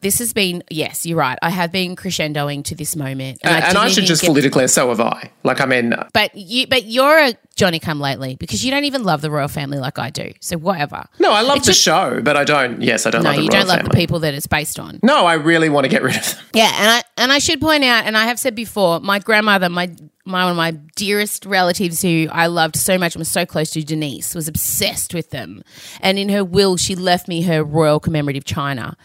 [0.00, 1.38] this has been yes, you're right.
[1.42, 4.68] I have been crescendoing to this moment, and, and I should just get- fully declare,
[4.68, 5.30] so have I.
[5.42, 8.84] Like, I mean, uh, But you, but you're a Johnny Come Lately because you don't
[8.84, 10.32] even love the royal family like I do.
[10.40, 11.04] So whatever.
[11.18, 13.36] no, I love It's the just- show, but I don't, yes, I don't No, love
[13.38, 13.90] the you don't love family.
[13.90, 15.00] the people that it's based on.
[15.02, 16.44] No, I really want to get rid of them.
[16.54, 19.68] Yeah, and I and I should point out, and I have said before, my grandmother,
[19.68, 19.90] my
[20.28, 23.70] my one of my dearest relatives who I loved so much and was so close
[23.70, 25.62] to, Denise, was obsessed with them.
[26.00, 28.96] And in her will, she left me her royal commemorative china.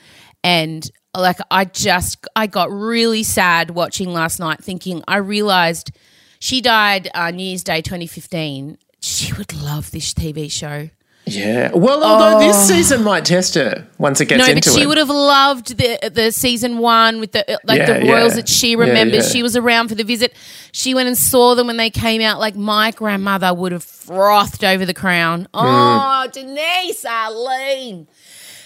[0.43, 5.91] And like I just I got really sad watching last night, thinking I realized
[6.39, 8.77] she died uh, New Year's Day 2015.
[9.01, 10.89] She would love this TV show.
[11.27, 11.71] Yeah.
[11.75, 14.45] Well, although this season might test her once it gets Oh.
[14.47, 14.88] No, into but she it.
[14.88, 18.36] would have loved the the season one with the like Yeah, the royals yeah.
[18.38, 19.27] that she remembers.
[19.27, 19.32] yeah.
[19.32, 20.36] She was around for the visit.
[20.71, 22.39] She went and saw them when they came out.
[22.39, 25.41] Like my grandmother would have frothed over the crown.
[25.54, 25.60] Hmm.
[25.65, 28.08] Oh, Denise Arlene.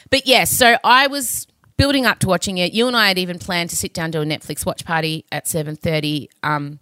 [0.10, 2.74] But yes, so I was building up to watching it.
[2.74, 5.48] You and I had even planned to sit down to a Netflix watch party at
[5.48, 6.30] seven thirty.
[6.44, 6.80] Um,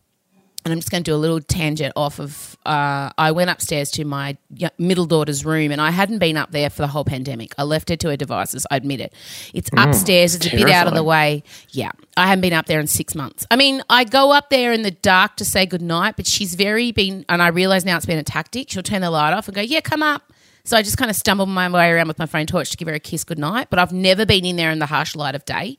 [0.66, 2.58] and I'm just going to do a little tangent off of.
[2.66, 4.38] Uh, I went upstairs to my
[4.78, 7.54] middle daughter's room, and I hadn't been up there for the whole pandemic.
[7.58, 8.66] I left her to her devices.
[8.72, 9.14] I admit it.
[9.54, 10.36] It's upstairs.
[10.36, 11.44] It's a bit out of the way.
[11.70, 13.46] Yeah, I haven't been up there in six months.
[13.52, 16.94] I mean, I go up there in the dark to say goodnight, but she's very
[16.94, 18.70] been, and I realize now it's been a tactic.
[18.70, 20.32] She'll turn the light off and go, "Yeah, come up."
[20.66, 22.88] So I just kind of stumbled my way around with my phone torch to give
[22.88, 23.70] her a kiss goodnight.
[23.70, 25.78] But I've never been in there in the harsh light of day.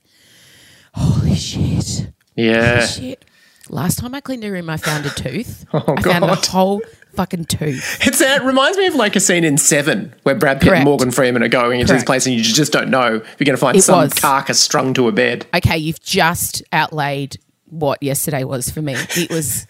[0.94, 2.10] Holy shit!
[2.36, 2.86] yeah.
[2.86, 3.24] Shit.
[3.70, 5.64] Last time I cleaned her room, I found a tooth.
[5.72, 6.82] Oh, I found a whole
[7.14, 7.98] fucking tooth.
[8.06, 10.80] It's, uh, it reminds me of like a scene in Seven where Brad Pitt Correct.
[10.80, 13.46] and Morgan Freeman are going into this place and you just don't know if you're
[13.46, 14.12] going to find It some was.
[14.12, 15.46] carcass strung to a bed.
[15.54, 17.38] Okay, you've just outlaid
[17.70, 18.94] what yesterday was for me.
[19.16, 19.66] It was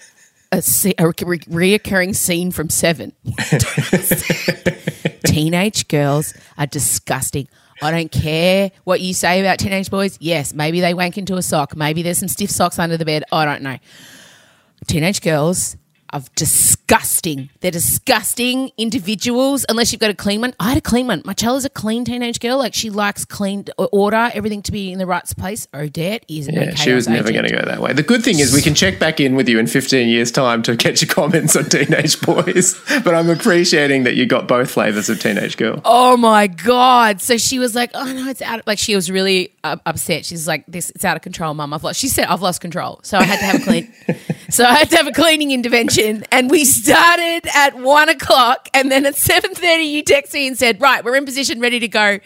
[0.58, 3.12] a, se- a re- reoccurring scene from Seven.
[5.26, 7.48] Teenage girls are disgusting.
[7.82, 10.16] I don't care what you say about teenage boys.
[10.20, 11.76] Yes, maybe they wank into a sock.
[11.76, 13.24] Maybe there's some stiff socks under the bed.
[13.32, 13.78] I don't know.
[14.86, 15.76] Teenage girls
[16.14, 17.50] are disgusting.
[17.60, 20.54] They're disgusting individuals unless you've got a clean one.
[20.60, 21.22] I had a clean one.
[21.24, 22.58] My child is a clean teenage girl.
[22.58, 25.66] Like she likes clean order, everything to be in the right place.
[25.74, 27.92] Odette is Yeah, she was never going to go that way.
[27.92, 30.62] The good thing is we can check back in with you in 15 years' time
[30.62, 32.80] to get your comments on teenage boys.
[33.04, 35.80] But I'm appreciating that you got both flavors of teenage girl.
[35.84, 37.20] Oh my god!
[37.20, 40.24] So she was like, "Oh no, it's out." Of, like she was really uh, upset.
[40.24, 42.00] She's like, "This, it's out of control, mum." I've lost.
[42.00, 43.92] She said, "I've lost control." So I had to have a clean.
[44.50, 48.90] so I had to have a cleaning intervention, and we started at one o'clock, and
[48.90, 51.88] then at seven thirty, you texted me and said, "Right, we're in position, ready to
[51.88, 52.18] go."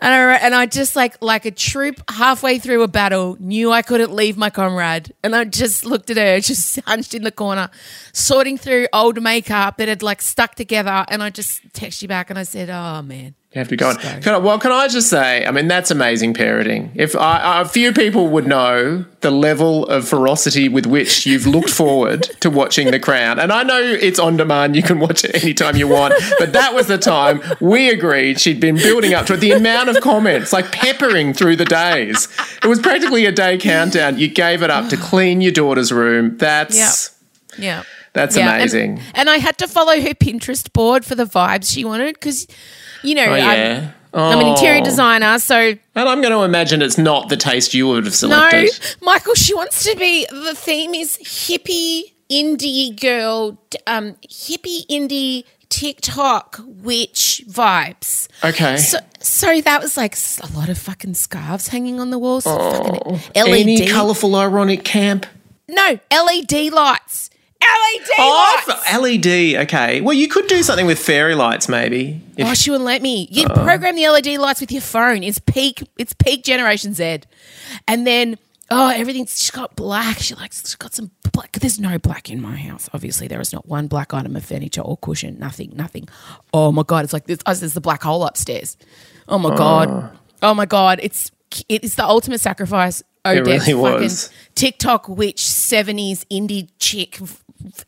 [0.00, 3.82] And I, and I just like like a troop halfway through a battle knew I
[3.82, 7.68] couldn't leave my comrade, and I just looked at her, just hunched in the corner,
[8.12, 12.30] sorting through old makeup that had like stuck together, and I just texted you back
[12.30, 13.96] and I said, "Oh man, You have to go on.
[13.96, 16.92] Can I, well, can I just say, I mean, that's amazing parroting.
[16.94, 21.70] If I, a few people would know the level of ferocity with which you've looked
[21.70, 25.42] forward to watching The Crown, and I know it's on demand, you can watch it
[25.42, 29.32] anytime you want, but that was the time we agreed she'd been building up to
[29.32, 29.38] it.
[29.38, 32.28] The amount of comments, like peppering through the days.
[32.62, 34.18] It was practically a day countdown.
[34.18, 36.36] You gave it up to clean your daughter's room.
[36.36, 36.76] That's.
[36.76, 36.94] Yeah.
[38.12, 39.00] That's Yeah, amazing.
[39.14, 42.46] And, I had to follow her Pinterest board for the vibes she wanted because,
[43.02, 43.90] you know, oh, yeah.
[44.14, 44.84] I'm, I'm an interior Oh.
[44.84, 45.54] designer, so
[45.94, 48.70] And I'm going to imagine it's not the taste you would have selected.
[49.02, 49.06] no.
[49.12, 50.26] Michael, she wants to be.
[50.30, 58.28] The theme is hippie indie girl, um, hippie indie TikTok witch vibes.
[58.42, 58.76] Okay.
[58.78, 62.44] So, so that was like a lot of fucking scarves hanging on the walls.
[62.44, 63.22] fucking LED.
[63.36, 63.52] Oh.
[63.52, 65.26] Any colourful, ironic camp?
[65.68, 67.28] no, LED lights.
[67.60, 68.92] LED Oh, lights.
[68.98, 69.56] LED.
[69.62, 70.00] Okay.
[70.00, 72.20] Well, you could do something with fairy lights, maybe.
[72.36, 73.28] If- Oh, she wouldn't let me.
[73.30, 73.64] You Uh.
[73.64, 75.22] program the LED lights with your phone.
[75.22, 75.82] It's peak.
[75.98, 77.20] It's peak Generation Z.
[77.86, 78.38] And then
[78.70, 80.18] oh, everything's she's got black.
[80.18, 80.60] She likes.
[80.60, 81.52] She's got some black.
[81.52, 82.88] There's no black in my house.
[82.94, 85.38] Obviously, there is not one black item of furniture or cushion.
[85.38, 85.72] Nothing.
[85.74, 86.08] Nothing.
[86.52, 87.04] Oh my god!
[87.04, 87.38] It's like this.
[87.46, 88.76] Oh, there's the black hole upstairs.
[89.28, 90.16] Oh my god.
[90.42, 91.00] Oh my god!
[91.02, 91.30] It's
[91.68, 93.02] it is the ultimate sacrifice.
[93.24, 94.30] Oh, It really fucking was.
[94.54, 97.18] TikTok witch seventies indie chick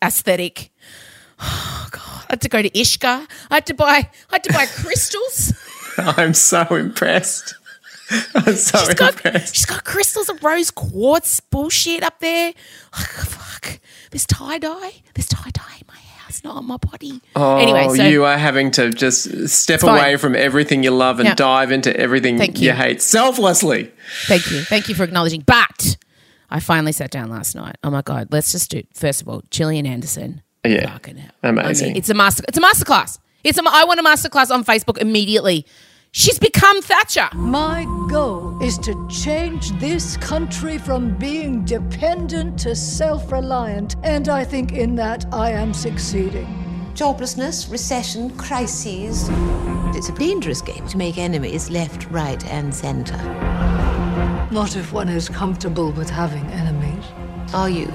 [0.03, 0.71] aesthetic.
[1.39, 2.25] Oh god!
[2.29, 3.27] I had to go to Ishka.
[3.49, 3.87] I had to buy.
[3.95, 5.53] I had to buy crystals.
[5.97, 7.55] I'm so impressed.
[8.35, 12.53] I'm so She's got, she's got crystals of rose quartz bullshit up there.
[12.93, 13.79] Oh, fuck.
[14.11, 14.91] There's tie dye.
[15.13, 17.21] There's tie dye in my house, not on my body.
[17.37, 21.27] Oh, anyway, so you are having to just step away from everything you love and
[21.29, 21.35] Yeah.
[21.35, 22.73] dive into everything Thank you you.
[22.73, 23.91] hate selflessly.
[24.27, 25.41] thank you, thank you for acknowledging.
[25.45, 25.95] But
[26.51, 27.77] I finally sat down last night.
[27.83, 28.83] Oh my god, let's just do.
[28.93, 30.41] First of all, Gillian Anderson.
[30.65, 30.91] Yeah.
[30.91, 31.31] Fucking hell.
[31.43, 31.85] Amazing.
[31.85, 32.43] I mean, it's a master.
[32.47, 33.19] It's a masterclass.
[33.43, 33.63] It's a.
[33.65, 35.65] I want a masterclass on Facebook immediately.
[36.13, 37.29] She's become Thatcher.
[37.33, 44.43] My goal is to change this country from being dependent to self reliant, and I
[44.43, 46.45] think in that I am succeeding.
[46.95, 49.29] Joblessness, recession, crises.
[49.95, 54.00] It's a dangerous game to make enemies left, right, and centre.
[54.51, 57.03] Not if one is comfortable with having enemies.
[57.53, 57.91] Are you?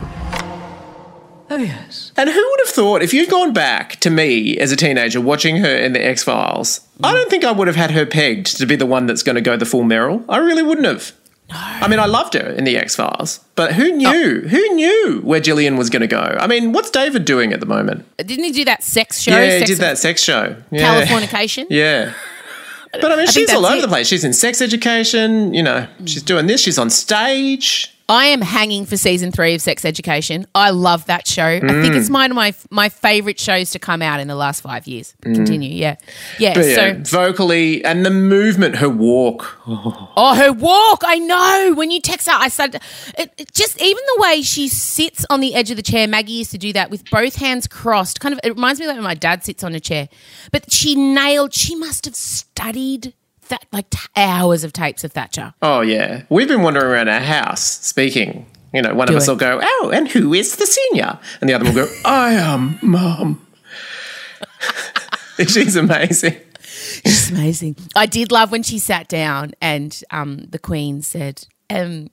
[1.48, 2.10] Oh, yes.
[2.16, 5.58] And who would have thought if you'd gone back to me as a teenager watching
[5.58, 8.66] her in the X Files, I don't think I would have had her pegged to
[8.66, 10.24] be the one that's going to go the full Meryl.
[10.28, 11.12] I really wouldn't have.
[11.48, 14.08] I mean, I loved her in the X Files, but who knew?
[14.44, 14.48] Oh.
[14.48, 16.18] Who knew where Gillian was going to go?
[16.18, 18.04] I mean, what's David doing at the moment?
[18.16, 19.30] Didn't he do that sex show?
[19.30, 20.56] yeah, he did that sex show.
[20.72, 21.04] Yeah.
[21.04, 21.66] Californication.
[21.70, 22.14] Yeah.
[22.92, 23.82] But I mean, think she's all over it.
[23.82, 24.06] the place.
[24.08, 27.92] She's in sex education, you know, she's doing this, she's on stage.
[28.08, 30.46] I am hanging for season three of Sex Education.
[30.54, 31.44] I love that show.
[31.44, 31.96] I think Mm.
[31.96, 35.14] it's one of my my favorite shows to come out in the last five years.
[35.22, 35.96] Continue, yeah,
[36.38, 36.52] yeah.
[36.52, 36.54] Mm.
[36.54, 39.58] But so, yeah, vocally and the movement, her walk.
[39.66, 41.02] oh, her walk.
[41.04, 41.74] I know.
[41.74, 42.80] When you text her, I said,
[43.18, 46.06] It, it just even the way she sits on the edge of the chair.
[46.06, 48.20] Maggie used to do that with both hands crossed.
[48.20, 48.40] Kind of.
[48.44, 50.08] It reminds me of when my dad sits on a chair.
[50.52, 51.54] But she nailed.
[51.54, 53.14] She must have studied
[53.48, 55.54] that like t- hours of tapes of Thatcher.
[55.62, 56.22] Oh, yeah.
[56.28, 58.46] We've been wandering around our house speaking.
[58.72, 61.18] You know, one Do of us will go, Oh, and who is the senior?
[61.40, 63.46] And the other will go, I am mum.
[65.38, 66.36] She's amazing.
[67.04, 67.76] It's amazing.
[67.94, 72.10] I did love when she sat down and um, the Queen said, um,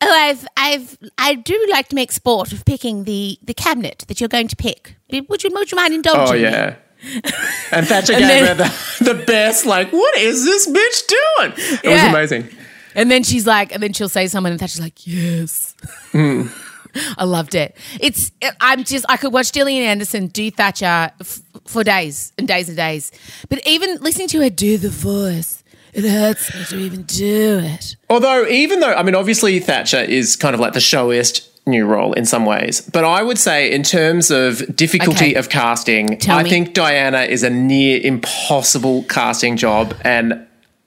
[0.00, 4.20] "Oh, I've, I've, I do like to make sport of picking the the cabinet that
[4.20, 4.96] you're going to pick.
[5.10, 7.20] Would you, would you mind indulging?" Oh, me?" Yeah.
[7.72, 8.64] And Thatcher And gave then- her
[9.00, 11.80] the, the best, like, what is this bitch doing?
[11.84, 12.48] It was amazing.
[12.94, 15.74] And then she's like, and then she'll say something, and Thatcher's like, "Yes."
[16.12, 16.48] Hmm.
[17.16, 17.74] I loved it.
[18.00, 18.30] It's.
[18.60, 19.06] I'm just.
[19.08, 23.10] I could watch Gillian Anderson do Thatcher f- for days and days and days.
[23.48, 27.96] But even listening to her do the voice, it hurts me to even do it.
[28.10, 32.12] Although, even though, I mean, obviously Thatcher is kind of like the showiest new role
[32.14, 35.34] in some ways, but I would say, in terms of difficulty Okay.
[35.34, 36.50] of casting, Tell I me.
[36.50, 40.44] think Diana is a near impossible casting job, and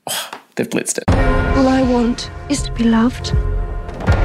[0.09, 1.03] oh, they've blitzed it.
[1.57, 3.31] All I want is to be loved.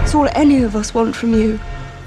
[0.03, 1.61] It's all any of us want from you.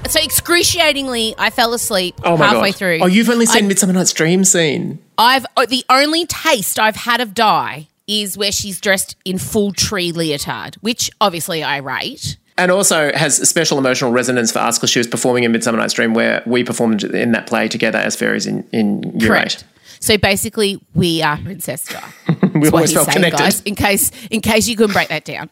[0.08, 2.76] So excruciatingly, I fell asleep Oh my halfway god!
[2.76, 2.98] through.
[3.00, 4.98] Oh, you've only seen I- Midsummer Night's Dream scene.
[5.16, 9.72] I've oh, the only taste I've had of Di is where she's dressed in full
[9.72, 12.36] tree leotard, which obviously I rate.
[12.56, 15.78] And also has a special emotional resonance for us because she was performing in Midsummer
[15.78, 19.64] Night's Dream, where we performed in that play together as fairies in in Year Correct.
[20.00, 22.00] So basically, we are Princess Di.
[22.54, 23.38] We always felt saying, connected.
[23.38, 23.60] guys.
[23.62, 25.50] In case, in case you couldn't break that down.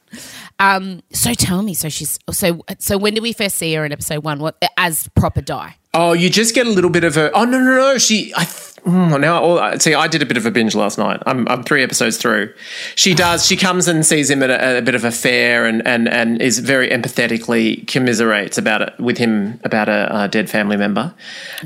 [0.61, 2.97] Um, so tell me, so she's so so.
[2.97, 4.39] When did we first see her in episode one?
[4.39, 5.75] What as proper Di?
[5.95, 7.33] Oh, you just get a little bit of her.
[7.35, 7.99] Oh no, no, no.
[7.99, 10.99] She, I, th- mm, now all, see, I did a bit of a binge last
[10.99, 11.23] night.
[11.27, 12.53] I'm, I'm three episodes through.
[12.95, 13.47] She does.
[13.47, 16.41] She comes and sees him at a, a bit of a fair, and and and
[16.41, 21.15] is very empathetically commiserates about it with him about a, a dead family member,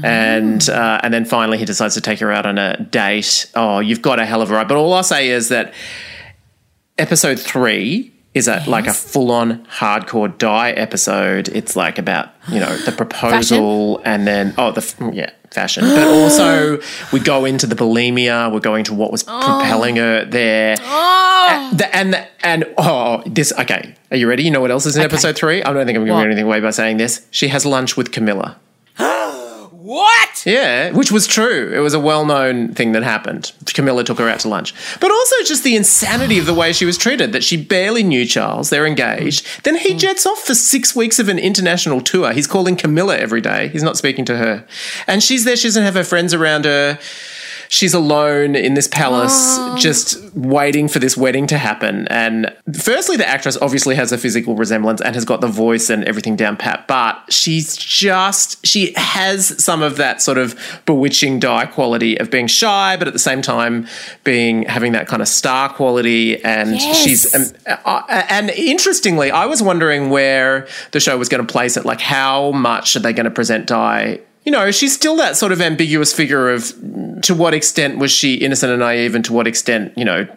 [0.03, 3.51] and uh, and then finally he decides to take her out on a date.
[3.55, 4.69] Oh, you've got a hell of a ride.
[4.69, 5.75] But all I'll say is that
[6.99, 11.49] episode three is a like a full on hardcore Di episode.
[11.49, 16.79] It's like about you know the proposal and then oh the yeah fashion, but also
[17.13, 18.53] we go into the bulimia.
[18.53, 19.41] We're going to what was oh.
[19.41, 20.77] propelling her there.
[20.81, 21.47] Oh.
[21.49, 23.95] And, the- and the- and oh this okay.
[24.11, 24.43] Are you ready?
[24.43, 25.63] You know what else is in episode three?
[25.63, 26.27] I don't think I'm giving What?
[26.27, 27.27] anything away by saying this.
[27.31, 28.59] She has lunch with Camilla.
[29.87, 30.45] What?
[30.45, 31.73] Yeah, which was true.
[31.73, 33.53] It was a well known thing that happened.
[33.67, 34.75] Camilla took her out to lunch.
[34.99, 38.27] But also just the insanity of the way she was treated, that she barely knew
[38.27, 38.69] Charles.
[38.69, 39.47] They're engaged.
[39.63, 39.99] Then he mm.
[40.01, 42.33] jets off for six weeks of an international tour.
[42.33, 43.69] He's calling Camilla every day.
[43.69, 44.67] He's not speaking to her.
[45.07, 45.55] And she's there.
[45.55, 46.99] She doesn't have her friends around her.
[47.69, 52.07] She's alone in this palace, just waiting for this wedding to happen.
[52.09, 56.05] And firstly, the actress obviously has a physical resemblance and has got the voice and
[56.05, 60.55] everything down pat, but she's just, she has some of that sort of
[60.87, 63.87] bewitching Di quality of being shy, but at the same time
[64.25, 66.43] being, having that kind of star quality.
[66.45, 66.97] And Yes.
[66.97, 67.45] she's, um,
[67.85, 71.85] uh, and interestingly, I was wondering where the show was going to place it.
[71.85, 74.21] Like, how much are they going to present Di?
[74.47, 76.73] You know, she's still that sort of ambiguous figure of
[77.23, 80.29] to what extent was she innocent and naive, and to what extent, you know,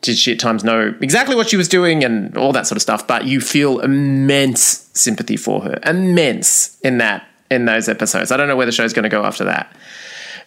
[0.00, 2.82] did she at times know exactly what she was doing and all that sort of
[2.82, 3.04] stuff.
[3.04, 8.30] But you feel immense sympathy for her, immense in that in those episodes.
[8.30, 9.76] I don't know where the show's going to go after that,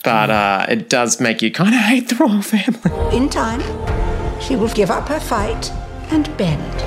[0.06, 3.16] but uh, it does make you kind of hate the royal family.
[3.16, 3.60] In time,
[4.40, 5.70] she will give up her fight
[6.12, 6.82] and bend.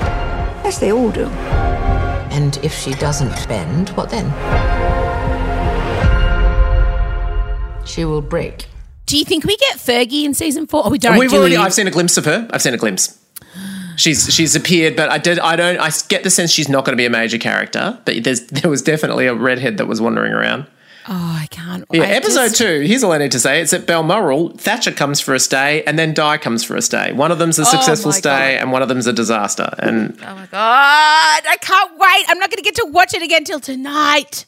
[0.65, 1.25] As they all do.
[2.31, 4.98] And if she doesn't bend, what then?
[7.89, 8.67] She will break.
[9.07, 10.83] Do you think we get Fergie in season four?
[10.85, 11.17] Oh, we don't.
[11.17, 11.57] We've do already.
[11.57, 11.63] we?
[11.63, 12.47] I've seen a glimpse of her.
[12.51, 13.17] I've seen a glimpse.
[13.97, 15.39] She's she's appeared, but I did.
[15.39, 15.79] I don't.
[15.79, 17.99] I get the sense she's not going to be a major character.
[18.05, 20.67] But there's there was definitely a redhead that was wandering around.
[21.11, 21.85] Oh, I can't.
[21.91, 22.81] Yeah, I episode just- two.
[22.81, 23.61] Here's all I need to say.
[23.61, 24.49] It's at Balmoral.
[24.57, 27.11] Thatcher comes for a stay, and then Di comes for a stay.
[27.13, 29.73] One of them's a oh successful my stay, and one of them's a disaster.
[29.79, 31.43] And Oh my god!
[31.49, 32.25] I can't wait.
[32.27, 34.45] I'm not going to get to watch it again till tonight.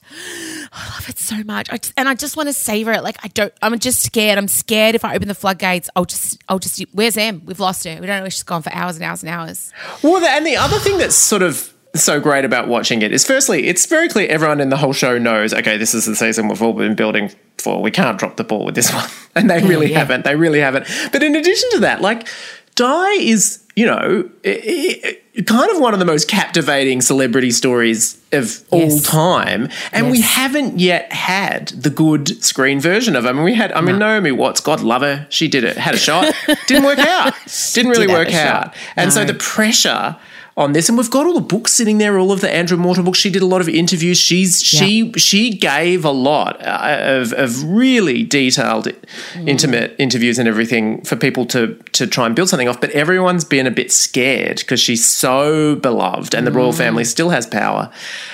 [0.74, 1.69] I love it so much.
[1.69, 3.03] I just, and I just want to savor it.
[3.03, 3.53] Like I don't.
[3.61, 4.38] I'm just scared.
[4.38, 6.41] I'm scared if I open the floodgates, I'll just.
[6.47, 6.82] I'll just.
[6.93, 7.41] Where's Em?
[7.45, 7.91] We've lost her.
[7.99, 9.74] We don't know where she's gone for hours and hours and hours.
[10.01, 13.26] Well, the, and the other thing that's sort of so great about watching it is
[13.26, 16.47] firstly, it's very clear everyone in the whole show knows, okay, this is the season
[16.47, 17.82] we've all been building for.
[17.82, 19.09] We can't drop the ball with this one.
[19.36, 19.99] And they really yeah.
[19.99, 20.24] haven't.
[20.24, 20.88] They really haven't.
[21.11, 22.28] But in addition to that, like,
[22.76, 24.99] Di is, you know, i-
[25.36, 29.01] i- kind of one of the most captivating celebrity stories of all Yes.
[29.03, 29.69] time.
[29.93, 33.30] And we haven't yet had the good screen version of it.
[33.30, 35.95] I mean, we had, I mean, Naomi Watts, God love her, she did it, had
[35.95, 36.34] a shot,
[36.67, 37.34] didn't work out,
[37.74, 38.45] didn't really did work a shot.
[38.67, 38.74] out.
[38.97, 40.17] And so the pressure
[40.57, 43.05] on this, and we've got all the books sitting there, all of the Andrew Morton
[43.05, 43.19] books.
[43.19, 44.17] She did a lot of interviews.
[44.19, 48.89] She's she she gave a lot uh, of of really detailed,
[49.35, 52.81] intimate interviews and everything for people to to try and build something off.
[52.81, 57.29] But everyone's been a bit scared because she's so beloved, and the royal family still
[57.29, 57.91] has power,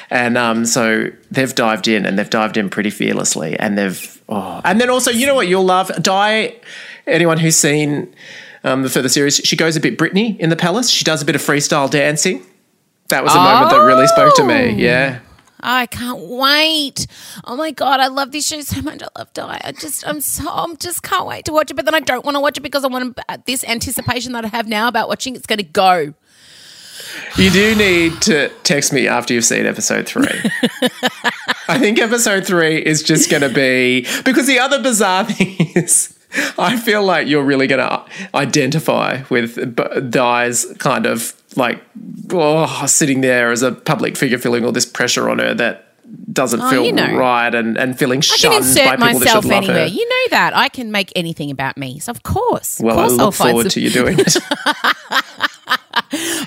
[0.10, 4.62] and um, so they've dived in and they've dived in pretty fearlessly, and they've oh,
[4.66, 6.56] and then also you know what you'll love, Di.
[7.06, 8.14] Anyone who's seen
[8.68, 10.90] um, the further series, she goes a bit Britney in the palace.
[10.90, 12.46] She does a bit of freestyle dancing.
[13.10, 14.72] That was a moment that really spoke to me.
[14.72, 15.20] Yeah.
[15.60, 17.08] I can't wait.
[17.46, 19.02] Oh my god, I love this show so much.
[19.02, 19.62] I love Di.
[19.64, 21.76] I just, I'm so, I'm just can't wait to watch it.
[21.76, 24.46] But then I don't want to watch it because I want to, this anticipation that
[24.46, 26.14] I have now about watching it's going to go.
[27.38, 30.26] You do need to text me after you've seen episode three.
[31.68, 36.17] I think episode three is just going to be because the other bizarre thing is.
[36.58, 41.82] I feel like you're really going to identify with Di's kind of like
[42.32, 45.84] oh, sitting there as a public figure, feeling all this pressure on her that
[46.32, 47.16] doesn't Oh, feel you know.
[47.16, 49.80] right, and, and feeling I shunned can by insert people that myself should love anywhere.
[49.82, 49.86] her.
[49.88, 50.56] You know that.
[50.56, 52.00] I can make anything about me.
[52.00, 54.38] So of course, well, of I look I'll forward some- to you doing it.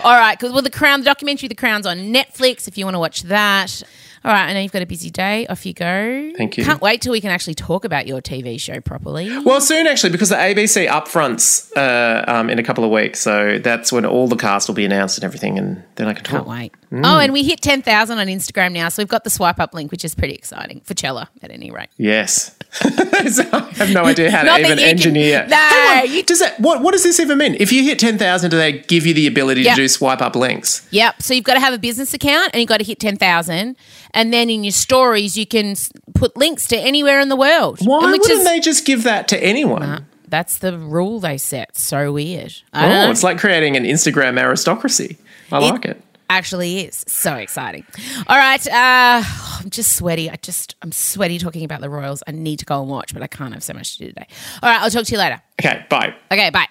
[0.03, 2.67] All right, because well, the Crown, the documentary, The Crown's on Netflix.
[2.69, 3.83] If you want to watch that.
[4.23, 5.47] All right, I know you've got a busy day.
[5.47, 6.31] Off you go.
[6.37, 6.65] Thank you.
[6.65, 9.31] Can't wait till we can actually talk about your TV show properly.
[9.45, 13.59] Well, soon actually, because the ABC upfronts uh, um, in a couple of weeks, so
[13.59, 16.45] that's when all the cast will be announced and everything, and then I can talk.
[16.45, 16.75] Can't wait.
[16.93, 18.89] Oh, and we hit 10,000 on Instagram now.
[18.89, 21.71] So we've got the swipe up link, which is pretty exciting for Chella at any
[21.71, 21.89] rate.
[21.97, 22.57] Yes.
[23.31, 25.47] So I have no idea how to even can- engineer.
[25.49, 27.55] No, Hang on, you- does that what what does this even mean?
[27.61, 29.77] If you hit ten thousand, do they give you the ability Yep.
[29.77, 30.87] to do swipe up links?
[30.91, 31.21] Yep.
[31.23, 33.77] So you've got to have a business account and you've got to hit 10,000.
[34.15, 35.75] And then in your stories, you can
[36.15, 37.79] put links to anywhere in the world.
[37.83, 40.07] Why which wouldn't is- they just give that to anyone?
[40.29, 41.77] That's the rule they set.
[41.77, 42.55] So weird.
[42.73, 45.19] Oh, it's like creating an Instagram aristocracy.
[45.51, 46.01] I like it.
[46.29, 47.85] actually is so exciting.
[48.29, 49.25] All right, uh,
[49.61, 50.31] I'm just sweaty.
[50.31, 52.23] I just I'm sweaty talking about the Royals.
[52.29, 54.29] I need to go and watch, but I can't have so much to do today.
[54.63, 55.43] All right, I'll talk to you later.
[55.61, 56.15] Okay, bye.
[56.31, 56.69] Okay, bye.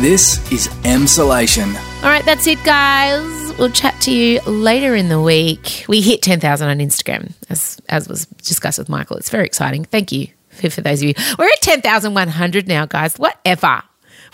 [0.00, 1.74] This is M Emsolation.
[2.04, 3.52] All right, that's it, guys.
[3.58, 5.86] We'll chat to you later in the week.
[5.88, 9.16] We hit 10,000 on Instagram, as as was discussed with Michael.
[9.16, 9.84] It's very exciting.
[9.84, 11.14] Thank you for, for those of you.
[11.36, 13.18] We're at 10,100 now, guys.
[13.18, 13.82] Whatever.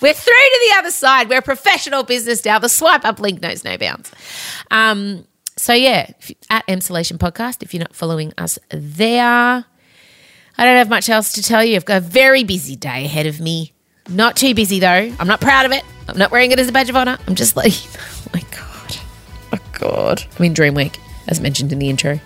[0.02, 1.30] We're through to the other side.
[1.30, 2.58] We're a professional business now.
[2.58, 4.12] The swipe up link knows no bounds.
[4.70, 6.10] Um, so, yeah,
[6.50, 9.64] at Emsolation Podcast, if you're not following us there,
[10.58, 11.76] I don't have much else to tell you.
[11.76, 13.73] I've got a very busy day ahead of me.
[14.08, 15.12] Not too busy though.
[15.18, 15.82] I'm not proud of it.
[16.08, 17.18] I'm not wearing it as a badge of honor.
[17.26, 18.96] I'm just like, oh my god,
[19.52, 20.24] oh god.
[20.38, 20.98] I mean, Dream Week,
[21.28, 22.20] as mentioned in the intro.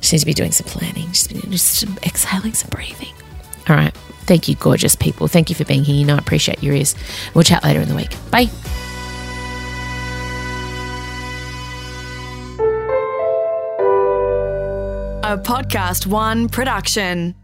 [0.00, 1.08] She needs to be doing some planning.
[1.08, 3.12] Just, be- just exhaling, some breathing.
[3.68, 3.94] All right.
[4.22, 5.28] Thank you, gorgeous people.
[5.28, 5.94] Thank you for being here.
[5.96, 6.94] You know, I appreciate your ears.
[7.34, 8.10] We'll chat later in the week.
[8.30, 8.48] Bye.
[15.22, 17.34] A Podcast One production.